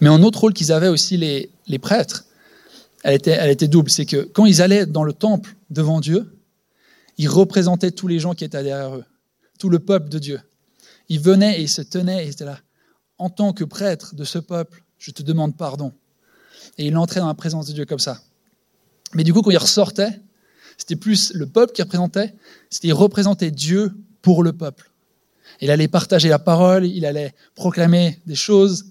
Mais 0.00 0.08
un 0.08 0.22
autre 0.22 0.40
rôle 0.40 0.54
qu'ils 0.54 0.72
avaient 0.72 0.88
aussi 0.88 1.16
les, 1.16 1.50
les 1.66 1.78
prêtres, 1.78 2.24
elle 3.02 3.14
était, 3.14 3.32
elle 3.32 3.50
était 3.50 3.68
double. 3.68 3.90
C'est 3.90 4.06
que 4.06 4.22
quand 4.22 4.46
ils 4.46 4.62
allaient 4.62 4.86
dans 4.86 5.04
le 5.04 5.12
temple 5.12 5.56
devant 5.70 6.00
Dieu, 6.00 6.38
ils 7.18 7.28
représentaient 7.28 7.90
tous 7.90 8.08
les 8.08 8.18
gens 8.18 8.34
qui 8.34 8.44
étaient 8.44 8.62
derrière 8.62 8.96
eux, 8.96 9.04
tout 9.58 9.68
le 9.68 9.78
peuple 9.78 10.08
de 10.08 10.18
Dieu. 10.18 10.40
Ils 11.08 11.20
venaient 11.20 11.60
et 11.60 11.62
ils 11.62 11.68
se 11.68 11.82
tenaient 11.82 12.24
et 12.24 12.26
ils 12.26 12.32
étaient 12.32 12.44
là. 12.44 12.60
En 13.18 13.30
tant 13.30 13.52
que 13.52 13.64
prêtre 13.64 14.14
de 14.14 14.24
ce 14.24 14.38
peuple, 14.38 14.82
je 14.98 15.10
te 15.10 15.22
demande 15.22 15.56
pardon. 15.56 15.92
Et 16.78 16.86
ils 16.86 16.96
entraient 16.96 17.20
dans 17.20 17.28
la 17.28 17.34
présence 17.34 17.66
de 17.66 17.72
Dieu 17.72 17.84
comme 17.84 17.98
ça. 17.98 18.20
Mais 19.14 19.24
du 19.24 19.32
coup, 19.32 19.42
quand 19.42 19.50
ils 19.50 19.58
ressortaient, 19.58 20.20
c'était 20.76 20.96
plus 20.96 21.32
le 21.34 21.46
peuple 21.46 21.72
qui 21.72 21.82
représentait, 21.82 22.34
c'était 22.68 22.88
ils 22.88 22.92
représentaient 22.92 23.50
Dieu 23.50 23.92
pour 24.22 24.42
le 24.42 24.52
peuple. 24.52 24.90
Il 25.60 25.70
allait 25.70 25.88
partager 25.88 26.28
la 26.28 26.38
parole, 26.38 26.84
il 26.84 27.06
allait 27.06 27.34
proclamer 27.54 28.20
des 28.26 28.34
choses, 28.34 28.86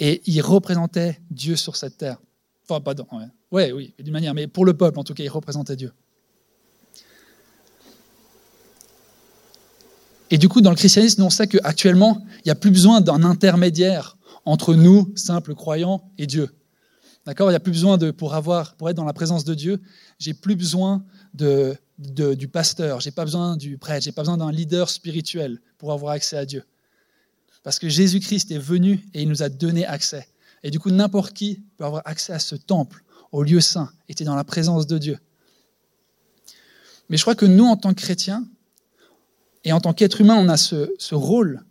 et 0.00 0.22
il 0.26 0.40
représentait 0.40 1.20
Dieu 1.30 1.56
sur 1.56 1.76
cette 1.76 1.98
terre. 1.98 2.18
Enfin, 2.66 2.80
pardon, 2.80 3.06
ouais, 3.12 3.26
ouais 3.50 3.72
oui, 3.72 3.94
d'une 3.98 4.12
manière, 4.12 4.34
mais 4.34 4.46
pour 4.46 4.64
le 4.64 4.74
peuple, 4.74 4.98
en 4.98 5.04
tout 5.04 5.14
cas, 5.14 5.22
il 5.22 5.28
représentait 5.28 5.76
Dieu. 5.76 5.92
Et 10.30 10.38
du 10.38 10.48
coup, 10.48 10.60
dans 10.60 10.70
le 10.70 10.76
christianisme, 10.76 11.22
on 11.22 11.30
sait 11.30 11.46
qu'actuellement, 11.46 12.24
il 12.38 12.42
n'y 12.46 12.52
a 12.52 12.54
plus 12.56 12.70
besoin 12.70 13.00
d'un 13.00 13.22
intermédiaire 13.22 14.13
entre 14.44 14.74
nous, 14.74 15.12
simples 15.16 15.54
croyants, 15.54 16.10
et 16.18 16.26
Dieu. 16.26 16.54
D'accord? 17.26 17.48
Il 17.48 17.52
n'y 17.52 17.56
a 17.56 17.60
plus 17.60 17.72
besoin 17.72 17.96
de, 17.96 18.10
pour 18.10 18.34
avoir, 18.34 18.74
pour 18.76 18.90
être 18.90 18.96
dans 18.96 19.04
la 19.04 19.12
présence 19.12 19.44
de 19.44 19.54
Dieu, 19.54 19.80
j'ai 20.18 20.34
plus 20.34 20.56
besoin 20.56 21.04
de, 21.32 21.76
du 21.98 22.48
pasteur, 22.48 23.00
j'ai 23.00 23.10
pas 23.10 23.24
besoin 23.24 23.56
du 23.56 23.78
prêtre, 23.78 24.04
j'ai 24.04 24.12
pas 24.12 24.22
besoin 24.22 24.36
d'un 24.36 24.52
leader 24.52 24.90
spirituel 24.90 25.60
pour 25.78 25.92
avoir 25.92 26.12
accès 26.12 26.36
à 26.36 26.44
Dieu. 26.44 26.64
Parce 27.62 27.78
que 27.78 27.88
Jésus-Christ 27.88 28.50
est 28.50 28.58
venu 28.58 29.06
et 29.14 29.22
il 29.22 29.28
nous 29.28 29.42
a 29.42 29.48
donné 29.48 29.86
accès. 29.86 30.28
Et 30.62 30.70
du 30.70 30.78
coup, 30.78 30.90
n'importe 30.90 31.32
qui 31.32 31.62
peut 31.76 31.84
avoir 31.84 32.02
accès 32.04 32.32
à 32.34 32.38
ce 32.38 32.56
temple, 32.56 33.04
au 33.32 33.42
lieu 33.42 33.60
saint, 33.60 33.90
était 34.08 34.24
dans 34.24 34.36
la 34.36 34.44
présence 34.44 34.86
de 34.86 34.98
Dieu. 34.98 35.18
Mais 37.08 37.16
je 37.16 37.22
crois 37.22 37.34
que 37.34 37.46
nous, 37.46 37.64
en 37.64 37.76
tant 37.76 37.94
que 37.94 38.00
chrétiens, 38.00 38.46
et 39.64 39.72
en 39.72 39.80
tant 39.80 39.94
qu'être 39.94 40.20
humain, 40.20 40.36
on 40.36 40.48
a 40.50 40.58
ce 40.58 41.14
rôle, 41.14 41.64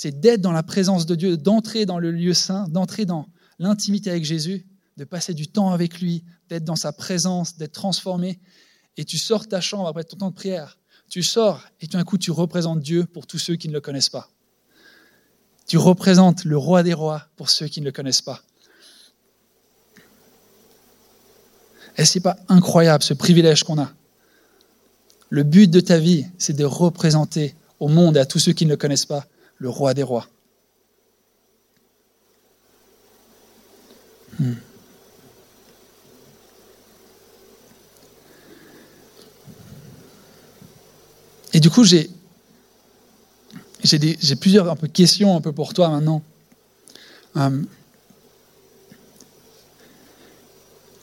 c'est 0.00 0.20
d'être 0.20 0.40
dans 0.40 0.52
la 0.52 0.62
présence 0.62 1.06
de 1.06 1.16
Dieu, 1.16 1.36
d'entrer 1.36 1.84
dans 1.84 1.98
le 1.98 2.12
lieu 2.12 2.32
saint, 2.32 2.68
d'entrer 2.68 3.04
dans 3.04 3.26
l'intimité 3.58 4.10
avec 4.10 4.24
Jésus, 4.24 4.64
de 4.96 5.02
passer 5.02 5.34
du 5.34 5.48
temps 5.48 5.72
avec 5.72 6.00
lui, 6.00 6.22
d'être 6.48 6.62
dans 6.62 6.76
sa 6.76 6.92
présence, 6.92 7.56
d'être 7.56 7.72
transformé. 7.72 8.38
Et 8.96 9.04
tu 9.04 9.18
sors 9.18 9.42
de 9.42 9.48
ta 9.48 9.60
chambre 9.60 9.88
après 9.88 10.04
ton 10.04 10.16
temps 10.16 10.30
de 10.30 10.36
prière. 10.36 10.78
Tu 11.10 11.24
sors 11.24 11.64
et 11.80 11.88
tout 11.88 11.96
d'un 11.96 12.04
coup, 12.04 12.16
tu 12.16 12.30
représentes 12.30 12.78
Dieu 12.78 13.06
pour 13.06 13.26
tous 13.26 13.38
ceux 13.38 13.56
qui 13.56 13.66
ne 13.66 13.72
le 13.72 13.80
connaissent 13.80 14.08
pas. 14.08 14.30
Tu 15.66 15.78
représentes 15.78 16.44
le 16.44 16.56
roi 16.56 16.84
des 16.84 16.94
rois 16.94 17.26
pour 17.34 17.50
ceux 17.50 17.66
qui 17.66 17.80
ne 17.80 17.86
le 17.86 17.92
connaissent 17.92 18.22
pas. 18.22 18.40
Est-ce 21.96 22.18
n'est 22.18 22.22
pas 22.22 22.36
incroyable 22.46 23.02
ce 23.02 23.14
privilège 23.14 23.64
qu'on 23.64 23.80
a 23.80 23.90
Le 25.28 25.42
but 25.42 25.68
de 25.68 25.80
ta 25.80 25.98
vie, 25.98 26.26
c'est 26.38 26.54
de 26.54 26.64
représenter 26.64 27.56
au 27.80 27.88
monde 27.88 28.16
et 28.16 28.20
à 28.20 28.26
tous 28.26 28.38
ceux 28.38 28.52
qui 28.52 28.64
ne 28.64 28.70
le 28.70 28.76
connaissent 28.76 29.04
pas 29.04 29.26
le 29.58 29.68
roi 29.68 29.94
des 29.94 30.02
rois. 30.02 30.26
Hmm. 34.38 34.54
Et 41.52 41.60
du 41.60 41.70
coup, 41.70 41.84
j'ai 41.84 42.10
j'ai 43.82 44.36
plusieurs 44.36 44.76
questions 44.92 45.36
un 45.36 45.40
peu 45.40 45.52
pour 45.52 45.72
toi 45.72 45.88
maintenant. 45.88 46.22
Euh, 47.36 47.62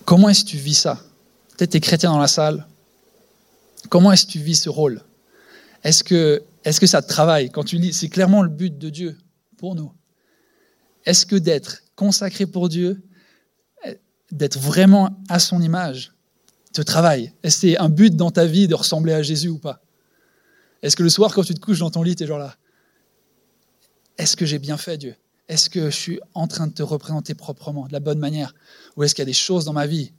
comment 0.04 0.30
est-ce 0.30 0.44
que 0.44 0.50
tu 0.50 0.58
vis 0.58 0.76
ça? 0.76 1.00
Peut-être 1.58 1.72
tu 1.72 1.78
es 1.78 1.80
chrétien 1.80 2.12
dans 2.12 2.20
la 2.20 2.28
salle. 2.28 2.68
Comment 3.90 4.12
est-ce 4.12 4.26
que 4.26 4.32
tu 4.32 4.40
vis 4.40 4.56
ce 4.56 4.70
rôle? 4.70 5.02
Est-ce 5.86 6.04
que, 6.04 6.44
est 6.66 6.78
que 6.78 6.88
ça 6.88 7.02
te 7.02 7.08
travaille 7.08 7.50
Quand 7.50 7.64
tu 7.64 7.78
lis, 7.78 7.94
c'est 7.94 8.10
clairement 8.10 8.42
le 8.42 8.50
but 8.50 8.78
de 8.78 8.90
Dieu 8.90 9.18
pour 9.58 9.76
nous. 9.76 9.94
Est-ce 11.06 11.26
que 11.26 11.38
d'être 11.38 11.84
consacré 11.96 12.46
pour 12.46 12.68
Dieu, 12.68 13.02
d'être 14.32 14.60
vraiment 14.60 15.18
à 15.30 15.40
son 15.40 15.62
image, 15.62 16.14
te 16.74 16.82
travaille 16.82 17.32
Est-ce 17.44 17.56
que 17.56 17.62
c'est 17.62 17.78
un 17.78 17.88
but 17.88 18.14
dans 18.14 18.32
ta 18.32 18.46
vie 18.46 18.68
de 18.68 18.76
ressembler 18.76 19.14
à 19.14 19.22
Jésus 19.22 19.48
ou 19.48 19.60
pas 19.60 19.82
Est-ce 20.82 20.98
que 20.98 21.04
le 21.04 21.10
soir, 21.10 21.34
quand 21.34 21.44
tu 21.44 21.54
te 21.54 21.62
couches 21.62 21.80
dans 21.80 21.92
ton 21.92 22.04
lit, 22.04 22.18
tu 22.18 22.26
es 22.26 22.28
genre 22.28 22.40
là 22.40 22.58
est-ce 24.18 24.36
que 24.36 24.46
j'ai 24.46 24.60
bien 24.60 24.78
fait, 24.78 24.98
Dieu 24.98 25.16
Est-ce 25.48 25.70
que 25.70 25.90
je 25.90 25.96
suis 25.96 26.20
en 26.34 26.48
train 26.48 26.68
de 26.68 26.74
te 26.74 26.84
représenter 26.84 27.34
proprement, 27.34 27.88
de 27.88 27.94
la 27.94 28.00
bonne 28.00 28.20
manière 28.20 28.56
Ou 28.96 29.04
est-ce 29.04 29.14
qu'il 29.14 29.22
y 29.22 29.24
a 29.24 29.26
des 29.26 29.34
choses 29.34 29.66
dans 29.66 29.74
ma 29.74 29.88
vie 29.88 30.14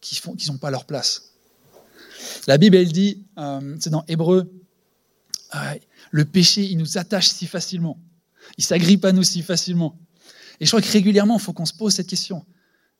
qui 0.00 0.16
font 0.16 0.34
qui 0.34 0.50
n'ont 0.50 0.58
pas 0.58 0.70
leur 0.70 0.86
place 0.86 1.34
La 2.46 2.58
Bible, 2.58 2.76
elle 2.76 2.92
dit, 2.92 3.24
euh, 3.38 3.76
c'est 3.80 3.90
dans 3.90 4.04
Hébreu, 4.08 4.50
le 6.10 6.24
péché, 6.24 6.64
il 6.64 6.78
nous 6.78 6.98
attache 6.98 7.28
si 7.28 7.46
facilement. 7.46 7.98
Il 8.58 8.64
s'agrippe 8.64 9.04
à 9.04 9.12
nous 9.12 9.22
si 9.22 9.42
facilement. 9.42 9.98
Et 10.60 10.64
je 10.66 10.70
crois 10.70 10.80
que 10.80 10.90
régulièrement, 10.90 11.36
il 11.36 11.42
faut 11.42 11.52
qu'on 11.52 11.66
se 11.66 11.72
pose 11.72 11.94
cette 11.94 12.06
question. 12.06 12.44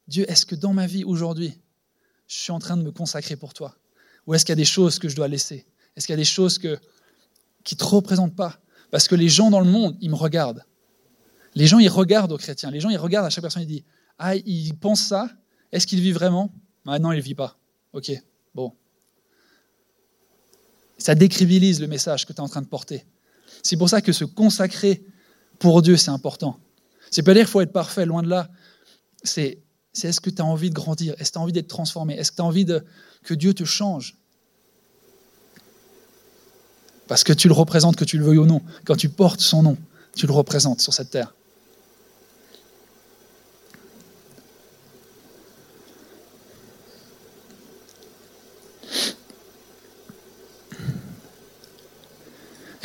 Dieu, 0.08 0.28
est-ce 0.30 0.44
que 0.46 0.54
dans 0.54 0.72
ma 0.72 0.86
vie 0.86 1.04
aujourd'hui, 1.04 1.58
je 2.26 2.36
suis 2.36 2.52
en 2.52 2.58
train 2.58 2.76
de 2.76 2.82
me 2.82 2.90
consacrer 2.90 3.36
pour 3.36 3.54
toi? 3.54 3.76
Ou 4.26 4.34
est-ce 4.34 4.44
qu'il 4.44 4.52
y 4.52 4.54
a 4.54 4.56
des 4.56 4.64
choses 4.64 4.98
que 4.98 5.08
je 5.08 5.16
dois 5.16 5.28
laisser? 5.28 5.66
Est-ce 5.96 6.06
qu'il 6.06 6.12
y 6.12 6.14
a 6.14 6.18
des 6.18 6.24
choses 6.24 6.58
que, 6.58 6.78
qui 7.62 7.74
ne 7.74 7.78
te 7.78 7.84
représentent 7.84 8.36
pas? 8.36 8.60
Parce 8.90 9.08
que 9.08 9.14
les 9.14 9.28
gens 9.28 9.50
dans 9.50 9.60
le 9.60 9.70
monde, 9.70 9.96
ils 10.00 10.10
me 10.10 10.14
regardent. 10.14 10.64
Les 11.54 11.66
gens, 11.66 11.78
ils 11.78 11.88
regardent 11.88 12.32
aux 12.32 12.38
chrétiens. 12.38 12.70
Les 12.70 12.80
gens, 12.80 12.90
ils 12.90 12.98
regardent 12.98 13.26
à 13.26 13.30
chaque 13.30 13.42
personne, 13.42 13.62
ils 13.62 13.68
disent 13.68 13.84
Ah, 14.18 14.34
il 14.34 14.74
pense 14.74 15.02
ça 15.02 15.30
Est-ce 15.72 15.86
qu'il 15.86 16.00
vit 16.00 16.12
vraiment? 16.12 16.52
Ah, 16.86 16.98
Non, 16.98 17.12
il 17.12 17.18
ne 17.18 17.22
vit 17.22 17.34
pas. 17.34 17.58
Ok, 17.92 18.10
bon. 18.54 18.74
Ça 21.04 21.14
décrivilise 21.14 21.82
le 21.82 21.86
message 21.86 22.24
que 22.24 22.32
tu 22.32 22.38
es 22.38 22.40
en 22.40 22.48
train 22.48 22.62
de 22.62 22.66
porter. 22.66 23.04
C'est 23.62 23.76
pour 23.76 23.90
ça 23.90 24.00
que 24.00 24.10
se 24.10 24.24
consacrer 24.24 25.04
pour 25.58 25.82
Dieu, 25.82 25.98
c'est 25.98 26.10
important. 26.10 26.58
C'est 27.10 27.22
pas 27.22 27.34
dire 27.34 27.42
qu'il 27.42 27.50
faut 27.50 27.60
être 27.60 27.74
parfait, 27.74 28.06
loin 28.06 28.22
de 28.22 28.28
là. 28.28 28.48
C'est 29.22 29.58
est-ce 30.02 30.18
que 30.18 30.30
tu 30.30 30.40
as 30.40 30.46
envie 30.46 30.70
de 30.70 30.74
grandir? 30.74 31.14
Est-ce 31.18 31.28
que 31.28 31.34
tu 31.34 31.38
as 31.38 31.42
envie 31.42 31.52
d'être 31.52 31.68
transformé? 31.68 32.14
Est-ce 32.14 32.30
que 32.30 32.36
tu 32.36 32.42
as 32.42 32.46
envie 32.46 32.64
que 33.22 33.34
Dieu 33.34 33.52
te 33.52 33.64
change? 33.64 34.16
Parce 37.06 37.22
que 37.22 37.34
tu 37.34 37.48
le 37.48 37.54
représentes, 37.54 37.96
que 37.96 38.06
tu 38.06 38.16
le 38.16 38.24
veuilles 38.24 38.38
ou 38.38 38.46
non. 38.46 38.62
Quand 38.86 38.96
tu 38.96 39.10
portes 39.10 39.40
son 39.40 39.62
nom, 39.62 39.76
tu 40.16 40.26
le 40.26 40.32
représentes 40.32 40.80
sur 40.80 40.94
cette 40.94 41.10
terre. 41.10 41.34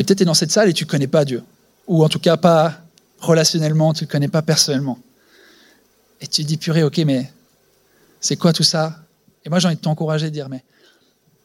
Peut-être 0.09 0.21
es 0.21 0.25
dans 0.25 0.33
cette 0.33 0.51
salle 0.51 0.69
et 0.69 0.73
tu 0.73 0.87
connais 0.87 1.07
pas 1.07 1.23
Dieu. 1.23 1.43
Ou 1.87 2.03
en 2.03 2.09
tout 2.09 2.19
cas 2.19 2.35
pas 2.35 2.81
relationnellement, 3.19 3.93
tu 3.93 4.05
ne 4.05 4.09
connais 4.09 4.27
pas 4.27 4.41
personnellement. 4.41 4.97
Et 6.19 6.27
tu 6.27 6.43
dis, 6.43 6.57
purée, 6.57 6.83
ok, 6.83 6.97
mais 6.99 7.31
c'est 8.19 8.35
quoi 8.35 8.51
tout 8.51 8.63
ça? 8.63 9.05
Et 9.45 9.49
moi 9.49 9.59
j'ai 9.59 9.67
envie 9.67 9.77
de 9.77 9.81
t'encourager 9.81 10.27
à 10.27 10.29
dire, 10.31 10.49
mais 10.49 10.63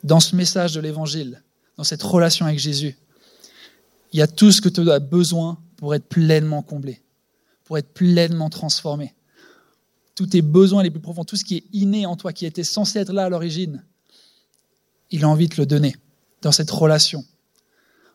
dans 0.03 0.21
ce 0.21 0.35
message 0.35 0.73
de 0.73 0.81
l'Évangile, 0.81 1.43
dans 1.77 1.85
cette 1.85 2.03
relation 2.03 2.47
avec 2.47 2.59
Jésus, 2.59 2.97
il 4.13 4.19
y 4.19 4.23
a 4.23 4.27
tout 4.27 4.51
ce 4.51 4.61
que 4.61 4.69
tu 4.69 4.91
as 4.91 4.99
besoin 4.99 5.59
pour 5.77 5.95
être 5.95 6.07
pleinement 6.07 6.63
comblé, 6.63 7.03
pour 7.65 7.77
être 7.77 7.93
pleinement 7.93 8.49
transformé. 8.49 9.15
Tous 10.15 10.27
tes 10.27 10.43
besoins 10.43 10.83
les 10.83 10.91
plus 10.91 11.01
profonds, 11.01 11.25
tout 11.25 11.37
ce 11.37 11.45
qui 11.45 11.57
est 11.57 11.65
inné 11.73 12.07
en 12.07 12.17
toi, 12.17 12.33
qui 12.33 12.47
était 12.47 12.65
censé 12.65 12.99
être 12.99 13.13
là 13.13 13.25
à 13.25 13.29
l'origine, 13.29 13.85
il 15.11 15.25
a 15.25 15.29
envie 15.29 15.49
de 15.49 15.55
te 15.55 15.61
le 15.61 15.67
donner 15.67 15.97
dans 16.41 16.53
cette 16.53 16.71
relation. 16.71 17.25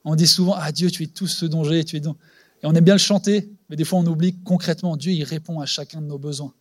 On 0.10 0.16
dit 0.16 0.26
souvent, 0.26 0.56
ah 0.58 0.72
Dieu, 0.72 0.90
tu 0.90 1.04
es 1.04 1.08
tout 1.08 1.28
ce 1.28 1.46
dont 1.46 1.64
j'ai, 1.64 1.86
tu 1.86 1.96
es 1.96 2.00
Et 2.00 2.64
on 2.64 2.74
aime 2.74 2.84
bien 2.84 2.96
le 2.96 3.00
chanter, 3.00 3.48
mais 3.70 3.76
des 3.76 3.84
fois 3.84 4.00
on 4.00 4.08
oublie 4.08 4.36
concrètement, 4.44 4.98
Dieu, 4.98 5.12
il 5.12 5.24
répond 5.24 5.60
à 5.60 5.68
chacun 5.68 6.02
de 6.02 6.08
nos 6.08 6.18
besoins. 6.18 6.52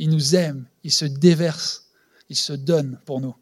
Il 0.00 0.10
nous 0.10 0.34
aime, 0.34 0.66
il 0.82 0.90
se 0.90 1.04
déverse, 1.04 1.84
il 2.28 2.34
se 2.34 2.52
donne 2.52 2.98
pour 3.04 3.20
nous. 3.20 3.36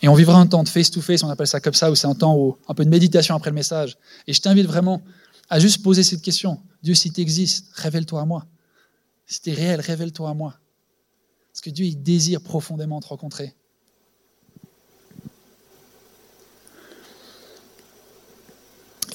Et 0.00 0.06
on 0.06 0.14
vivra 0.14 0.38
un 0.38 0.46
temps 0.46 0.62
de 0.62 0.68
face-to-face, 0.68 1.24
on 1.24 1.28
appelle 1.28 1.48
ça 1.48 1.58
comme 1.58 1.74
ça, 1.74 1.90
où 1.90 1.96
c'est 1.96 2.06
un 2.06 2.14
temps 2.14 2.36
où 2.36 2.56
un 2.68 2.74
peu 2.74 2.84
de 2.84 2.90
méditation 2.90 3.34
après 3.34 3.50
le 3.50 3.56
message. 3.56 3.98
Et 4.28 4.32
je 4.32 4.40
t'invite 4.40 4.66
vraiment 4.66 5.02
à 5.50 5.58
juste 5.58 5.82
poser 5.82 6.04
cette 6.04 6.22
question. 6.22 6.62
Dieu, 6.84 6.94
si 6.94 7.10
tu 7.10 7.20
existes, 7.20 7.66
révèle-toi 7.72 8.20
à 8.20 8.26
moi. 8.26 8.46
Si 9.26 9.42
tu 9.42 9.50
es 9.50 9.54
réel, 9.54 9.80
révèle-toi 9.80 10.30
à 10.30 10.34
moi. 10.34 10.54
Parce 11.52 11.62
que 11.62 11.70
Dieu, 11.70 11.86
il 11.86 12.00
désire 12.00 12.42
profondément 12.42 13.00
te 13.00 13.08
rencontrer. 13.08 13.56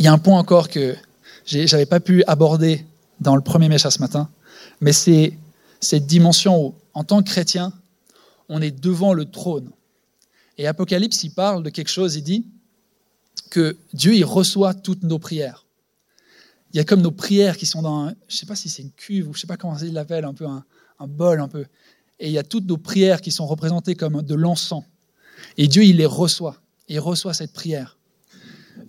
Il 0.02 0.06
y 0.06 0.08
a 0.08 0.14
un 0.14 0.18
point 0.18 0.40
encore 0.40 0.68
que 0.68 0.96
je 1.46 1.60
n'avais 1.60 1.86
pas 1.86 2.00
pu 2.00 2.24
aborder 2.24 2.88
dans 3.20 3.36
le 3.36 3.44
premier 3.44 3.70
message 3.70 3.94
ce 3.94 4.00
matin, 4.00 4.32
mais 4.80 4.94
c'est 4.94 5.38
cette 5.80 6.08
dimension 6.08 6.60
où, 6.60 6.76
en 6.96 7.04
tant 7.04 7.22
que 7.22 7.30
chrétien, 7.30 7.72
on 8.50 8.64
est 8.64 8.72
devant 8.72 9.14
le 9.14 9.26
trône. 9.26 9.70
Et 10.58 10.66
Apocalypse, 10.66 11.24
il 11.24 11.30
parle 11.36 11.62
de 11.62 11.70
quelque 11.70 11.92
chose, 11.92 12.16
il 12.16 12.24
dit 12.24 12.48
que 13.52 13.78
Dieu, 13.94 14.16
il 14.16 14.26
reçoit 14.26 14.74
toutes 14.74 15.04
nos 15.04 15.20
prières. 15.20 15.68
Il 16.74 16.78
y 16.78 16.80
a 16.80 16.84
comme 16.84 17.02
nos 17.02 17.12
prières 17.12 17.56
qui 17.56 17.68
sont 17.68 17.84
dans, 17.84 18.06
un, 18.06 18.16
je 18.28 18.34
ne 18.34 18.40
sais 18.40 18.48
pas 18.48 18.56
si 18.56 18.70
c'est 18.70 18.82
une 18.82 18.94
cuve 18.94 19.30
ou 19.30 19.36
je 19.36 19.42
sais 19.42 19.46
pas 19.46 19.58
comment 19.58 19.78
il 19.78 19.94
l'appelle, 19.94 20.26
un 20.26 20.34
peu 20.34 20.48
un, 20.48 20.66
bol 21.08 21.40
un 21.40 21.48
peu. 21.48 21.68
Et 22.20 22.26
il 22.26 22.34
y 22.34 22.40
a 22.40 22.44
toutes 22.44 22.66
nos 22.66 22.78
prières 22.78 23.22
qui 23.22 23.32
sont 23.32 23.46
représentées 23.46 23.94
comme 23.94 24.24
de 24.24 24.34
l'encens. 24.34 24.84
Et 25.60 25.68
Dieu, 25.68 25.84
il 25.84 25.98
les 25.98 26.08
reçoit. 26.08 26.60
il 26.88 27.00
reçoit 27.00 27.36
cette 27.36 27.54
prière. 27.54 28.00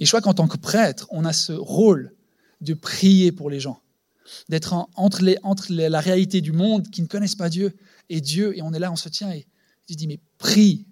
Et 0.01 0.05
je 0.05 0.11
crois 0.11 0.21
qu'en 0.21 0.35
tant 0.35 0.49
que 0.49 0.57
prêtre, 0.57 1.07
on 1.11 1.25
a 1.25 1.33
ce 1.33 1.53
rôle 1.53 2.13
de 2.61 2.75
prier 2.75 3.33
pour 3.33 3.51
les 3.51 3.61
gens, 3.61 3.81
d'être 4.49 4.75
entre, 4.95 5.23
les, 5.23 5.37
entre 5.43 5.73
la 5.73 6.01
réalité 6.01 6.41
du 6.41 6.53
monde 6.53 6.89
qui 6.89 7.03
ne 7.03 7.07
connaissent 7.07 7.35
pas 7.35 7.49
Dieu 7.49 7.75
et 8.09 8.21
Dieu. 8.21 8.57
Et 8.57 8.63
on 8.63 8.73
est 8.73 8.79
là, 8.79 8.91
on 8.93 8.97
se 8.97 9.09
tient 9.09 9.31
et 9.31 9.47
je 9.89 9.95
dis, 9.95 10.07
mais 10.07 10.21
prie, 10.39 10.87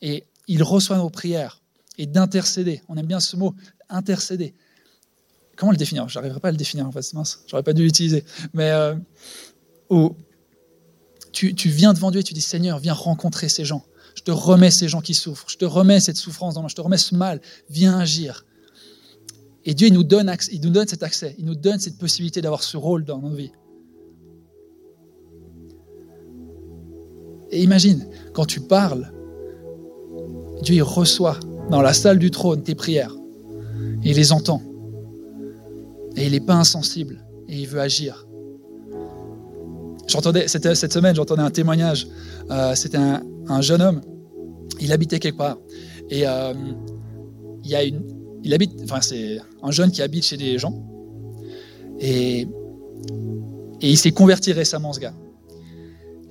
et 0.00 0.24
il 0.46 0.62
reçoit 0.62 0.96
nos 0.96 1.10
prières 1.10 1.62
et 1.98 2.06
d'intercéder. 2.06 2.82
On 2.88 2.96
aime 2.96 3.06
bien 3.06 3.20
ce 3.20 3.36
mot, 3.36 3.54
intercéder. 3.88 4.54
Comment 5.56 5.72
le 5.72 5.76
définir? 5.76 6.08
Je 6.08 6.18
n'arriverai 6.18 6.40
pas 6.40 6.48
à 6.48 6.52
le 6.52 6.56
définir 6.56 6.86
en 6.86 6.92
fait, 6.92 7.12
mince, 7.14 7.40
j'aurais 7.48 7.64
pas 7.64 7.72
dû 7.72 7.82
l'utiliser. 7.82 8.24
Mais 8.54 8.70
euh, 8.70 8.94
tu, 11.32 11.54
tu, 11.54 11.68
viens 11.68 11.92
devant 11.92 12.10
Dieu 12.10 12.20
et 12.20 12.24
tu 12.24 12.32
dis 12.32 12.40
Seigneur, 12.40 12.78
viens 12.78 12.94
rencontrer 12.94 13.48
ces 13.48 13.64
gens. 13.64 13.84
Je 14.18 14.24
te 14.24 14.32
remets 14.32 14.72
ces 14.72 14.88
gens 14.88 15.00
qui 15.00 15.14
souffrent. 15.14 15.48
Je 15.48 15.56
te 15.56 15.64
remets 15.64 16.00
cette 16.00 16.16
souffrance 16.16 16.54
dans 16.54 16.62
moi. 16.62 16.68
Je 16.68 16.74
te 16.74 16.80
remets 16.80 16.98
ce 16.98 17.14
mal. 17.14 17.40
Viens 17.70 18.00
agir. 18.00 18.44
Et 19.64 19.74
Dieu, 19.74 19.86
il 19.86 19.94
nous 19.94 20.02
donne, 20.02 20.34
il 20.50 20.60
nous 20.60 20.70
donne 20.70 20.88
cet 20.88 21.04
accès. 21.04 21.36
Il 21.38 21.44
nous 21.44 21.54
donne 21.54 21.78
cette 21.78 21.98
possibilité 21.98 22.42
d'avoir 22.42 22.64
ce 22.64 22.76
rôle 22.76 23.04
dans 23.04 23.20
nos 23.20 23.32
vies. 23.32 23.52
Et 27.52 27.62
imagine, 27.62 28.08
quand 28.32 28.44
tu 28.44 28.60
parles, 28.60 29.12
Dieu 30.62 30.82
reçoit 30.82 31.38
dans 31.70 31.80
la 31.80 31.92
salle 31.92 32.18
du 32.18 32.32
trône 32.32 32.64
tes 32.64 32.74
prières. 32.74 33.14
il 34.02 34.16
les 34.16 34.32
entend. 34.32 34.60
Et 36.16 36.26
il 36.26 36.32
n'est 36.32 36.40
pas 36.40 36.56
insensible. 36.56 37.24
Et 37.48 37.60
il 37.60 37.68
veut 37.68 37.80
agir. 37.80 38.26
J'entendais, 40.08 40.48
cette, 40.48 40.74
cette 40.74 40.92
semaine, 40.92 41.14
j'entendais 41.14 41.42
un 41.42 41.52
témoignage. 41.52 42.08
Euh, 42.50 42.74
c'était 42.74 42.96
un, 42.96 43.22
jeune 43.60 43.82
homme. 43.82 44.00
Il 44.80 44.92
habitait 44.92 45.18
quelque 45.18 45.38
part. 45.38 45.58
Et 46.10 46.26
euh, 46.26 46.54
il 47.64 47.70
y 47.70 47.74
a 47.74 47.84
une, 47.84 48.02
il 48.44 48.54
habite, 48.54 48.72
enfin 48.82 49.00
c'est 49.00 49.38
un 49.62 49.70
jeune 49.70 49.90
qui 49.90 50.02
habite 50.02 50.24
chez 50.24 50.36
des 50.36 50.58
gens. 50.58 50.84
Et, 52.00 52.46
il 53.80 53.96
s'est 53.96 54.10
converti 54.10 54.52
récemment, 54.52 54.92
ce 54.92 55.00
gars. 55.00 55.14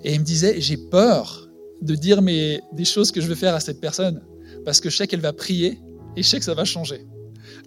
Et 0.04 0.14
il 0.14 0.20
me 0.20 0.26
disait, 0.26 0.60
j'ai 0.60 0.76
peur 0.76 1.50
de 1.82 1.96
dire 1.96 2.22
mes, 2.22 2.60
des 2.74 2.84
choses 2.84 3.12
que 3.12 3.22
je 3.22 3.28
veux 3.28 3.36
faire 3.36 3.56
à 3.56 3.62
cette 3.62 3.80
personne, 3.80 4.22
parce 4.66 4.82
que 4.82 4.90
je 4.90 4.98
sais 4.98 5.08
qu'elle 5.08 5.22
va 5.22 5.32
prier 5.32 5.80
et 6.18 6.24
je 6.24 6.28
sais 6.28 6.40
que 6.40 6.46
ça 6.46 6.54
va 6.54 6.66
changer. 6.66 7.06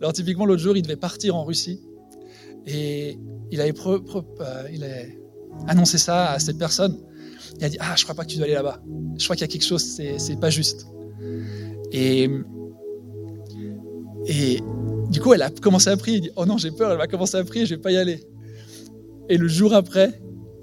Alors 0.00 0.12
typiquement, 0.12 0.44
l'autre 0.44 0.62
jour, 0.62 0.76
il 0.76 0.82
devait 0.82 0.96
partir 0.96 1.34
en 1.34 1.44
Russie 1.44 1.80
et 2.66 3.18
il 3.50 3.60
avait, 3.60 3.72
euh, 3.72 4.68
il 4.70 4.84
annoncé 5.66 5.96
ça 5.96 6.32
à 6.32 6.38
cette 6.38 6.58
personne. 6.58 6.98
Il 7.58 7.64
a 7.64 7.68
dit, 7.68 7.76
ah, 7.80 7.94
je 7.96 8.04
crois 8.04 8.14
pas 8.14 8.24
que 8.24 8.30
tu 8.30 8.36
dois 8.36 8.46
aller 8.46 8.54
là-bas. 8.54 8.82
Je 9.18 9.24
crois 9.24 9.36
qu'il 9.36 9.42
y 9.42 9.50
a 9.50 9.52
quelque 9.52 9.66
chose, 9.66 9.82
c'est 9.82 10.40
pas 10.40 10.50
juste. 10.50 10.86
Et, 11.92 12.28
et 14.26 14.60
du 15.10 15.20
coup, 15.20 15.34
elle 15.34 15.42
a 15.42 15.50
commencé 15.50 15.90
à 15.90 15.96
prier. 15.96 16.18
Il 16.18 16.22
dit, 16.22 16.30
oh 16.36 16.46
non, 16.46 16.56
j'ai 16.56 16.70
peur, 16.70 16.92
elle 16.92 16.98
va 16.98 17.06
commencer 17.06 17.36
à 17.36 17.44
prier, 17.44 17.66
je 17.66 17.74
vais 17.74 17.80
pas 17.80 17.92
y 17.92 17.96
aller. 17.96 18.24
Et 19.28 19.36
le 19.36 19.48
jour 19.48 19.74
après, 19.74 20.20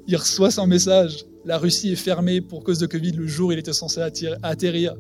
il 0.08 0.16
reçoit 0.16 0.52
son 0.52 0.68
message 0.68 1.26
la 1.48 1.58
Russie 1.58 1.94
est 1.94 1.96
fermée 1.96 2.42
pour 2.42 2.62
cause 2.64 2.78
de 2.78 2.88
Covid 2.88 3.14
le 3.14 3.26
jour 3.26 3.54
il 3.54 3.60
était 3.60 3.74
censé 3.74 4.02
atterrir. 4.02 4.96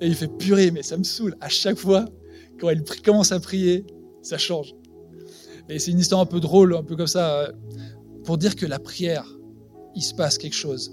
Et 0.00 0.06
il 0.06 0.14
fait 0.14 0.28
purée, 0.28 0.70
mais 0.70 0.82
ça 0.82 0.96
me 0.96 1.02
saoule. 1.02 1.36
À 1.40 1.48
chaque 1.48 1.78
fois, 1.78 2.04
quand 2.60 2.68
elle 2.68 2.84
commence 3.04 3.32
à 3.32 3.40
prier, 3.40 3.84
ça 4.22 4.38
change. 4.38 4.74
Et 5.68 5.78
c'est 5.78 5.90
une 5.90 5.98
histoire 5.98 6.20
un 6.20 6.26
peu 6.26 6.40
drôle, 6.40 6.74
un 6.76 6.82
peu 6.84 6.94
comme 6.94 7.08
ça, 7.08 7.52
pour 8.24 8.38
dire 8.38 8.54
que 8.54 8.66
la 8.66 8.78
prière, 8.78 9.26
il 9.96 10.02
se 10.02 10.14
passe 10.14 10.38
quelque 10.38 10.54
chose. 10.54 10.92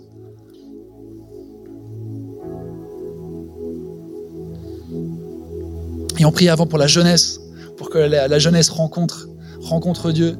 Et 6.21 6.25
on 6.25 6.31
prie 6.31 6.49
avant 6.49 6.67
pour 6.67 6.77
la 6.77 6.86
jeunesse, 6.86 7.39
pour 7.77 7.89
que 7.89 7.97
la, 7.97 8.38
jeunesse 8.38 8.69
rencontre, 8.69 9.27
rencontre 9.60 10.12
Dieu. 10.12 10.38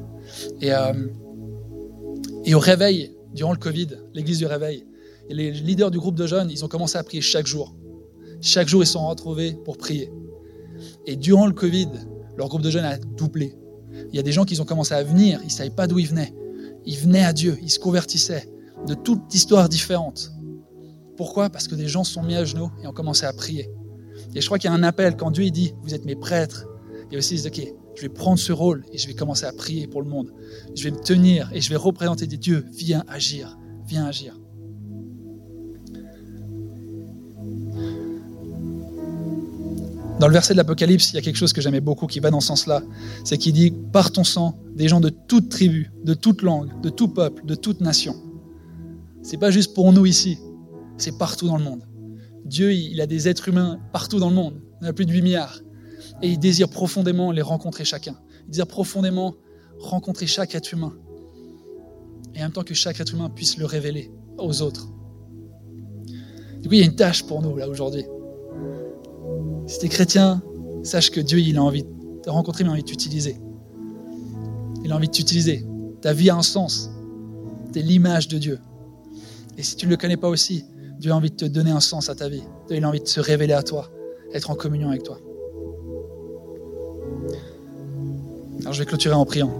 Et, 0.60 0.72
euh, 0.72 0.92
et 2.44 2.54
au 2.54 2.60
réveil, 2.60 3.16
durant 3.34 3.50
le 3.50 3.58
Covid, 3.58 3.88
l'église 4.14 4.38
du 4.38 4.46
réveil. 4.46 4.86
Et 5.28 5.34
les 5.34 5.50
leaders 5.50 5.90
du 5.90 5.98
groupe 5.98 6.14
de 6.14 6.28
jeunes, 6.28 6.52
ils 6.52 6.64
ont 6.64 6.68
commencé 6.68 6.98
à 6.98 7.02
prier 7.02 7.20
chaque 7.20 7.48
jour. 7.48 7.74
Chaque 8.40 8.68
jour, 8.68 8.84
ils 8.84 8.86
se 8.86 8.92
sont 8.92 9.08
retrouvés 9.08 9.56
pour 9.64 9.76
prier. 9.76 10.12
Et 11.04 11.16
durant 11.16 11.48
le 11.48 11.52
Covid, 11.52 11.88
leur 12.36 12.48
groupe 12.48 12.62
de 12.62 12.70
jeunes 12.70 12.84
a 12.84 12.96
doublé. 12.96 13.58
Il 14.10 14.14
y 14.14 14.20
a 14.20 14.22
des 14.22 14.32
gens 14.32 14.44
qui 14.44 14.60
ont 14.60 14.64
commencé 14.64 14.94
à 14.94 15.02
venir, 15.02 15.40
ils 15.42 15.46
ne 15.46 15.50
savaient 15.50 15.70
pas 15.70 15.88
d'où 15.88 15.98
ils 15.98 16.06
venaient. 16.06 16.32
Ils 16.86 16.96
venaient 16.96 17.24
à 17.24 17.32
Dieu, 17.32 17.58
ils 17.60 17.70
se 17.70 17.80
convertissaient 17.80 18.48
de 18.86 18.94
toutes 18.94 19.34
histoires 19.34 19.68
différentes. 19.68 20.30
Pourquoi? 21.16 21.50
Parce 21.50 21.66
que 21.66 21.74
des 21.74 21.88
gens 21.88 22.04
sont 22.04 22.22
mis 22.22 22.36
à 22.36 22.44
genoux 22.44 22.70
et 22.84 22.86
ont 22.86 22.92
commencé 22.92 23.26
à 23.26 23.32
prier. 23.32 23.68
Et 24.34 24.40
je 24.40 24.46
crois 24.46 24.58
qu'il 24.58 24.68
y 24.70 24.72
a 24.72 24.76
un 24.76 24.82
appel 24.82 25.16
quand 25.16 25.30
Dieu 25.30 25.48
dit, 25.50 25.74
vous 25.82 25.94
êtes 25.94 26.04
mes 26.04 26.16
prêtres. 26.16 26.66
Il 27.10 27.14
y 27.14 27.16
a 27.16 27.18
aussi, 27.18 27.40
ok, 27.46 27.60
je 27.94 28.02
vais 28.02 28.08
prendre 28.08 28.38
ce 28.38 28.52
rôle 28.52 28.84
et 28.92 28.98
je 28.98 29.06
vais 29.06 29.14
commencer 29.14 29.44
à 29.44 29.52
prier 29.52 29.86
pour 29.86 30.02
le 30.02 30.08
monde. 30.08 30.32
Je 30.74 30.84
vais 30.84 30.90
me 30.90 31.00
tenir 31.00 31.50
et 31.52 31.60
je 31.60 31.68
vais 31.68 31.76
représenter 31.76 32.26
des 32.26 32.38
dieux. 32.38 32.64
Viens 32.72 33.04
agir, 33.08 33.58
viens 33.86 34.06
agir. 34.06 34.38
Dans 40.20 40.28
le 40.28 40.32
verset 40.32 40.54
de 40.54 40.58
l'Apocalypse, 40.58 41.10
il 41.10 41.16
y 41.16 41.18
a 41.18 41.20
quelque 41.20 41.36
chose 41.36 41.52
que 41.52 41.60
j'aimais 41.60 41.80
beaucoup 41.80 42.06
qui 42.06 42.20
va 42.20 42.30
dans 42.30 42.40
ce 42.40 42.46
sens-là. 42.46 42.82
C'est 43.24 43.38
qu'il 43.38 43.52
dit 43.54 43.72
Par 43.92 44.12
ton 44.12 44.22
sang, 44.22 44.56
des 44.76 44.86
gens 44.86 45.00
de 45.00 45.08
toute 45.08 45.48
tribu, 45.48 45.90
de 46.04 46.14
toute 46.14 46.42
langue, 46.42 46.80
de 46.80 46.90
tout 46.90 47.08
peuple, 47.08 47.44
de 47.44 47.56
toute 47.56 47.80
nation. 47.80 48.14
C'est 49.22 49.36
pas 49.36 49.50
juste 49.50 49.74
pour 49.74 49.92
nous 49.92 50.06
ici, 50.06 50.38
c'est 50.96 51.18
partout 51.18 51.48
dans 51.48 51.56
le 51.56 51.64
monde. 51.64 51.82
Dieu, 52.44 52.72
il 52.72 53.00
a 53.00 53.06
des 53.06 53.28
êtres 53.28 53.48
humains 53.48 53.80
partout 53.92 54.18
dans 54.18 54.28
le 54.28 54.34
monde. 54.34 54.60
Il 54.80 54.84
y 54.84 54.86
en 54.86 54.90
a 54.90 54.92
plus 54.92 55.06
de 55.06 55.12
8 55.12 55.22
milliards 55.22 55.60
et 56.22 56.28
il 56.28 56.38
désire 56.38 56.68
profondément 56.68 57.32
les 57.32 57.42
rencontrer 57.42 57.84
chacun. 57.84 58.16
Il 58.46 58.50
désire 58.50 58.66
profondément 58.66 59.34
rencontrer 59.78 60.26
chaque 60.26 60.54
être 60.54 60.72
humain. 60.72 60.94
Et 62.34 62.40
en 62.40 62.42
même 62.42 62.52
temps 62.52 62.62
que 62.62 62.74
chaque 62.74 63.00
être 63.00 63.14
humain 63.14 63.30
puisse 63.30 63.58
le 63.58 63.66
révéler 63.66 64.10
aux 64.38 64.62
autres. 64.62 64.88
Il 66.64 66.72
y 66.74 66.82
a 66.82 66.84
une 66.84 66.94
tâche 66.94 67.24
pour 67.24 67.42
nous 67.42 67.56
là 67.56 67.68
aujourd'hui. 67.68 68.04
Si 69.66 69.78
tu 69.78 69.86
es 69.86 69.88
chrétien, 69.88 70.42
sache 70.82 71.10
que 71.10 71.20
Dieu, 71.20 71.38
il 71.38 71.56
a 71.58 71.62
envie 71.62 71.82
de 71.82 71.88
te 72.22 72.30
rencontrer, 72.30 72.64
mais 72.64 72.68
il 72.68 72.70
a 72.70 72.74
envie 72.74 72.82
de 72.82 72.88
t'utiliser. 72.88 73.36
Il 74.84 74.92
a 74.92 74.96
envie 74.96 75.08
de 75.08 75.12
t'utiliser. 75.12 75.66
Ta 76.00 76.12
vie 76.12 76.30
a 76.30 76.36
un 76.36 76.42
sens. 76.42 76.90
Tu 77.72 77.80
es 77.80 77.82
l'image 77.82 78.28
de 78.28 78.38
Dieu. 78.38 78.58
Et 79.58 79.62
si 79.62 79.76
tu 79.76 79.86
ne 79.86 79.90
le 79.90 79.96
connais 79.96 80.16
pas 80.16 80.28
aussi, 80.28 80.64
Dieu 81.02 81.10
a 81.10 81.16
envie 81.16 81.32
de 81.32 81.34
te 81.34 81.44
donner 81.46 81.72
un 81.72 81.80
sens 81.80 82.08
à 82.10 82.14
ta 82.14 82.28
vie. 82.28 82.44
Il 82.70 82.84
a 82.84 82.88
envie 82.88 83.00
de 83.00 83.08
se 83.08 83.18
révéler 83.18 83.54
à 83.54 83.64
toi, 83.64 83.90
être 84.32 84.52
en 84.52 84.54
communion 84.54 84.88
avec 84.88 85.02
toi. 85.02 85.18
Alors 88.60 88.72
je 88.72 88.78
vais 88.78 88.86
clôturer 88.86 89.16
en 89.16 89.24
priant. 89.24 89.50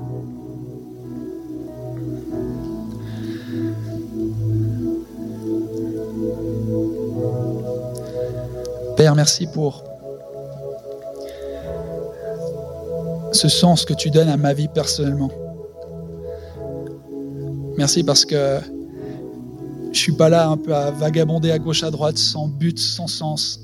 Père, 8.96 9.16
merci 9.16 9.48
pour 9.48 9.82
ce 13.32 13.48
sens 13.48 13.84
que 13.84 13.94
tu 13.94 14.10
donnes 14.10 14.28
à 14.28 14.36
ma 14.36 14.52
vie 14.52 14.68
personnellement. 14.68 15.32
Merci 17.76 18.04
parce 18.04 18.24
que 18.24 18.60
suis 20.02 20.12
pas 20.12 20.28
là 20.28 20.48
un 20.48 20.56
peu 20.56 20.74
à 20.74 20.90
vagabonder 20.90 21.50
à 21.50 21.58
gauche 21.58 21.82
à 21.82 21.90
droite 21.90 22.18
sans 22.18 22.48
but, 22.48 22.78
sans 22.78 23.06
sens. 23.06 23.60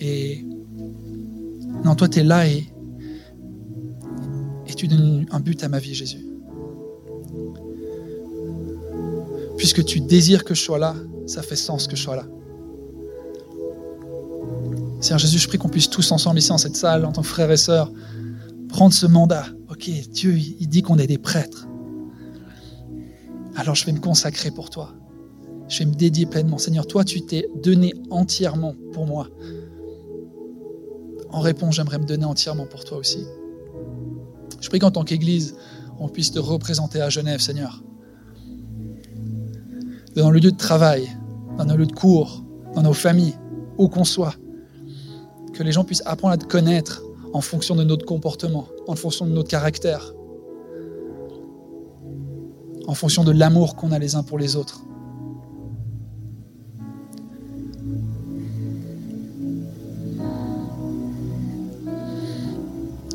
Et 0.00 0.44
non, 1.84 1.94
toi 1.94 2.08
tu 2.08 2.20
es 2.20 2.24
là 2.24 2.46
et 2.46 2.72
tu 4.82 4.88
donnes 4.88 5.26
un 5.30 5.38
but 5.38 5.62
à 5.62 5.68
ma 5.68 5.78
vie, 5.78 5.94
Jésus. 5.94 6.26
Puisque 9.56 9.84
tu 9.84 10.00
désires 10.00 10.42
que 10.42 10.54
je 10.54 10.60
sois 10.60 10.78
là, 10.78 10.96
ça 11.26 11.40
fait 11.42 11.54
sens 11.54 11.86
que 11.86 11.94
je 11.94 12.02
sois 12.02 12.16
là. 12.16 12.26
Seigneur 15.00 15.20
Jésus, 15.20 15.38
je 15.38 15.46
prie 15.46 15.58
qu'on 15.58 15.68
puisse 15.68 15.88
tous 15.88 16.10
ensemble 16.10 16.40
ici 16.40 16.48
dans 16.48 16.58
cette 16.58 16.74
salle, 16.74 17.04
en 17.04 17.12
tant 17.12 17.22
que 17.22 17.28
frères 17.28 17.50
et 17.52 17.56
sœurs, 17.56 17.92
prendre 18.68 18.92
ce 18.92 19.06
mandat. 19.06 19.46
Ok, 19.70 19.88
Dieu, 20.10 20.36
il 20.36 20.68
dit 20.68 20.82
qu'on 20.82 20.98
est 20.98 21.06
des 21.06 21.18
prêtres. 21.18 21.68
Alors 23.54 23.76
je 23.76 23.86
vais 23.86 23.92
me 23.92 24.00
consacrer 24.00 24.50
pour 24.50 24.68
toi. 24.68 24.94
Je 25.72 25.78
vais 25.78 25.86
me 25.86 25.94
dédier 25.94 26.26
pleinement. 26.26 26.58
Seigneur, 26.58 26.86
toi, 26.86 27.02
tu 27.02 27.22
t'es 27.22 27.48
donné 27.62 27.94
entièrement 28.10 28.74
pour 28.92 29.06
moi. 29.06 29.28
En 31.30 31.40
réponse, 31.40 31.76
j'aimerais 31.76 31.98
me 31.98 32.04
donner 32.04 32.26
entièrement 32.26 32.66
pour 32.66 32.84
toi 32.84 32.98
aussi. 32.98 33.24
Je 34.60 34.68
prie 34.68 34.78
qu'en 34.78 34.90
tant 34.90 35.02
qu'Église, 35.02 35.56
on 35.98 36.10
puisse 36.10 36.30
te 36.30 36.38
représenter 36.38 37.00
à 37.00 37.08
Genève, 37.08 37.40
Seigneur. 37.40 37.82
Dans 40.14 40.30
le 40.30 40.40
lieu 40.40 40.52
de 40.52 40.56
travail, 40.58 41.08
dans 41.56 41.64
nos 41.64 41.76
lieux 41.76 41.86
de 41.86 41.92
cours, 41.92 42.44
dans 42.74 42.82
nos 42.82 42.92
familles, 42.92 43.34
où 43.78 43.88
qu'on 43.88 44.04
soit. 44.04 44.36
Que 45.54 45.62
les 45.62 45.72
gens 45.72 45.84
puissent 45.84 46.02
apprendre 46.04 46.34
à 46.34 46.36
te 46.36 46.44
connaître 46.44 47.02
en 47.32 47.40
fonction 47.40 47.74
de 47.74 47.84
notre 47.84 48.04
comportement, 48.04 48.66
en 48.88 48.94
fonction 48.94 49.24
de 49.24 49.32
notre 49.32 49.48
caractère, 49.48 50.12
en 52.86 52.92
fonction 52.92 53.24
de 53.24 53.32
l'amour 53.32 53.74
qu'on 53.74 53.90
a 53.90 53.98
les 53.98 54.16
uns 54.16 54.22
pour 54.22 54.38
les 54.38 54.54
autres. 54.54 54.84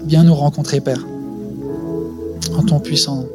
Viens 0.08 0.24
nous 0.24 0.36
rencontrer, 0.36 0.80
Père 0.80 1.06
en 2.58 2.64
ton 2.64 2.80
puissant 2.80 3.26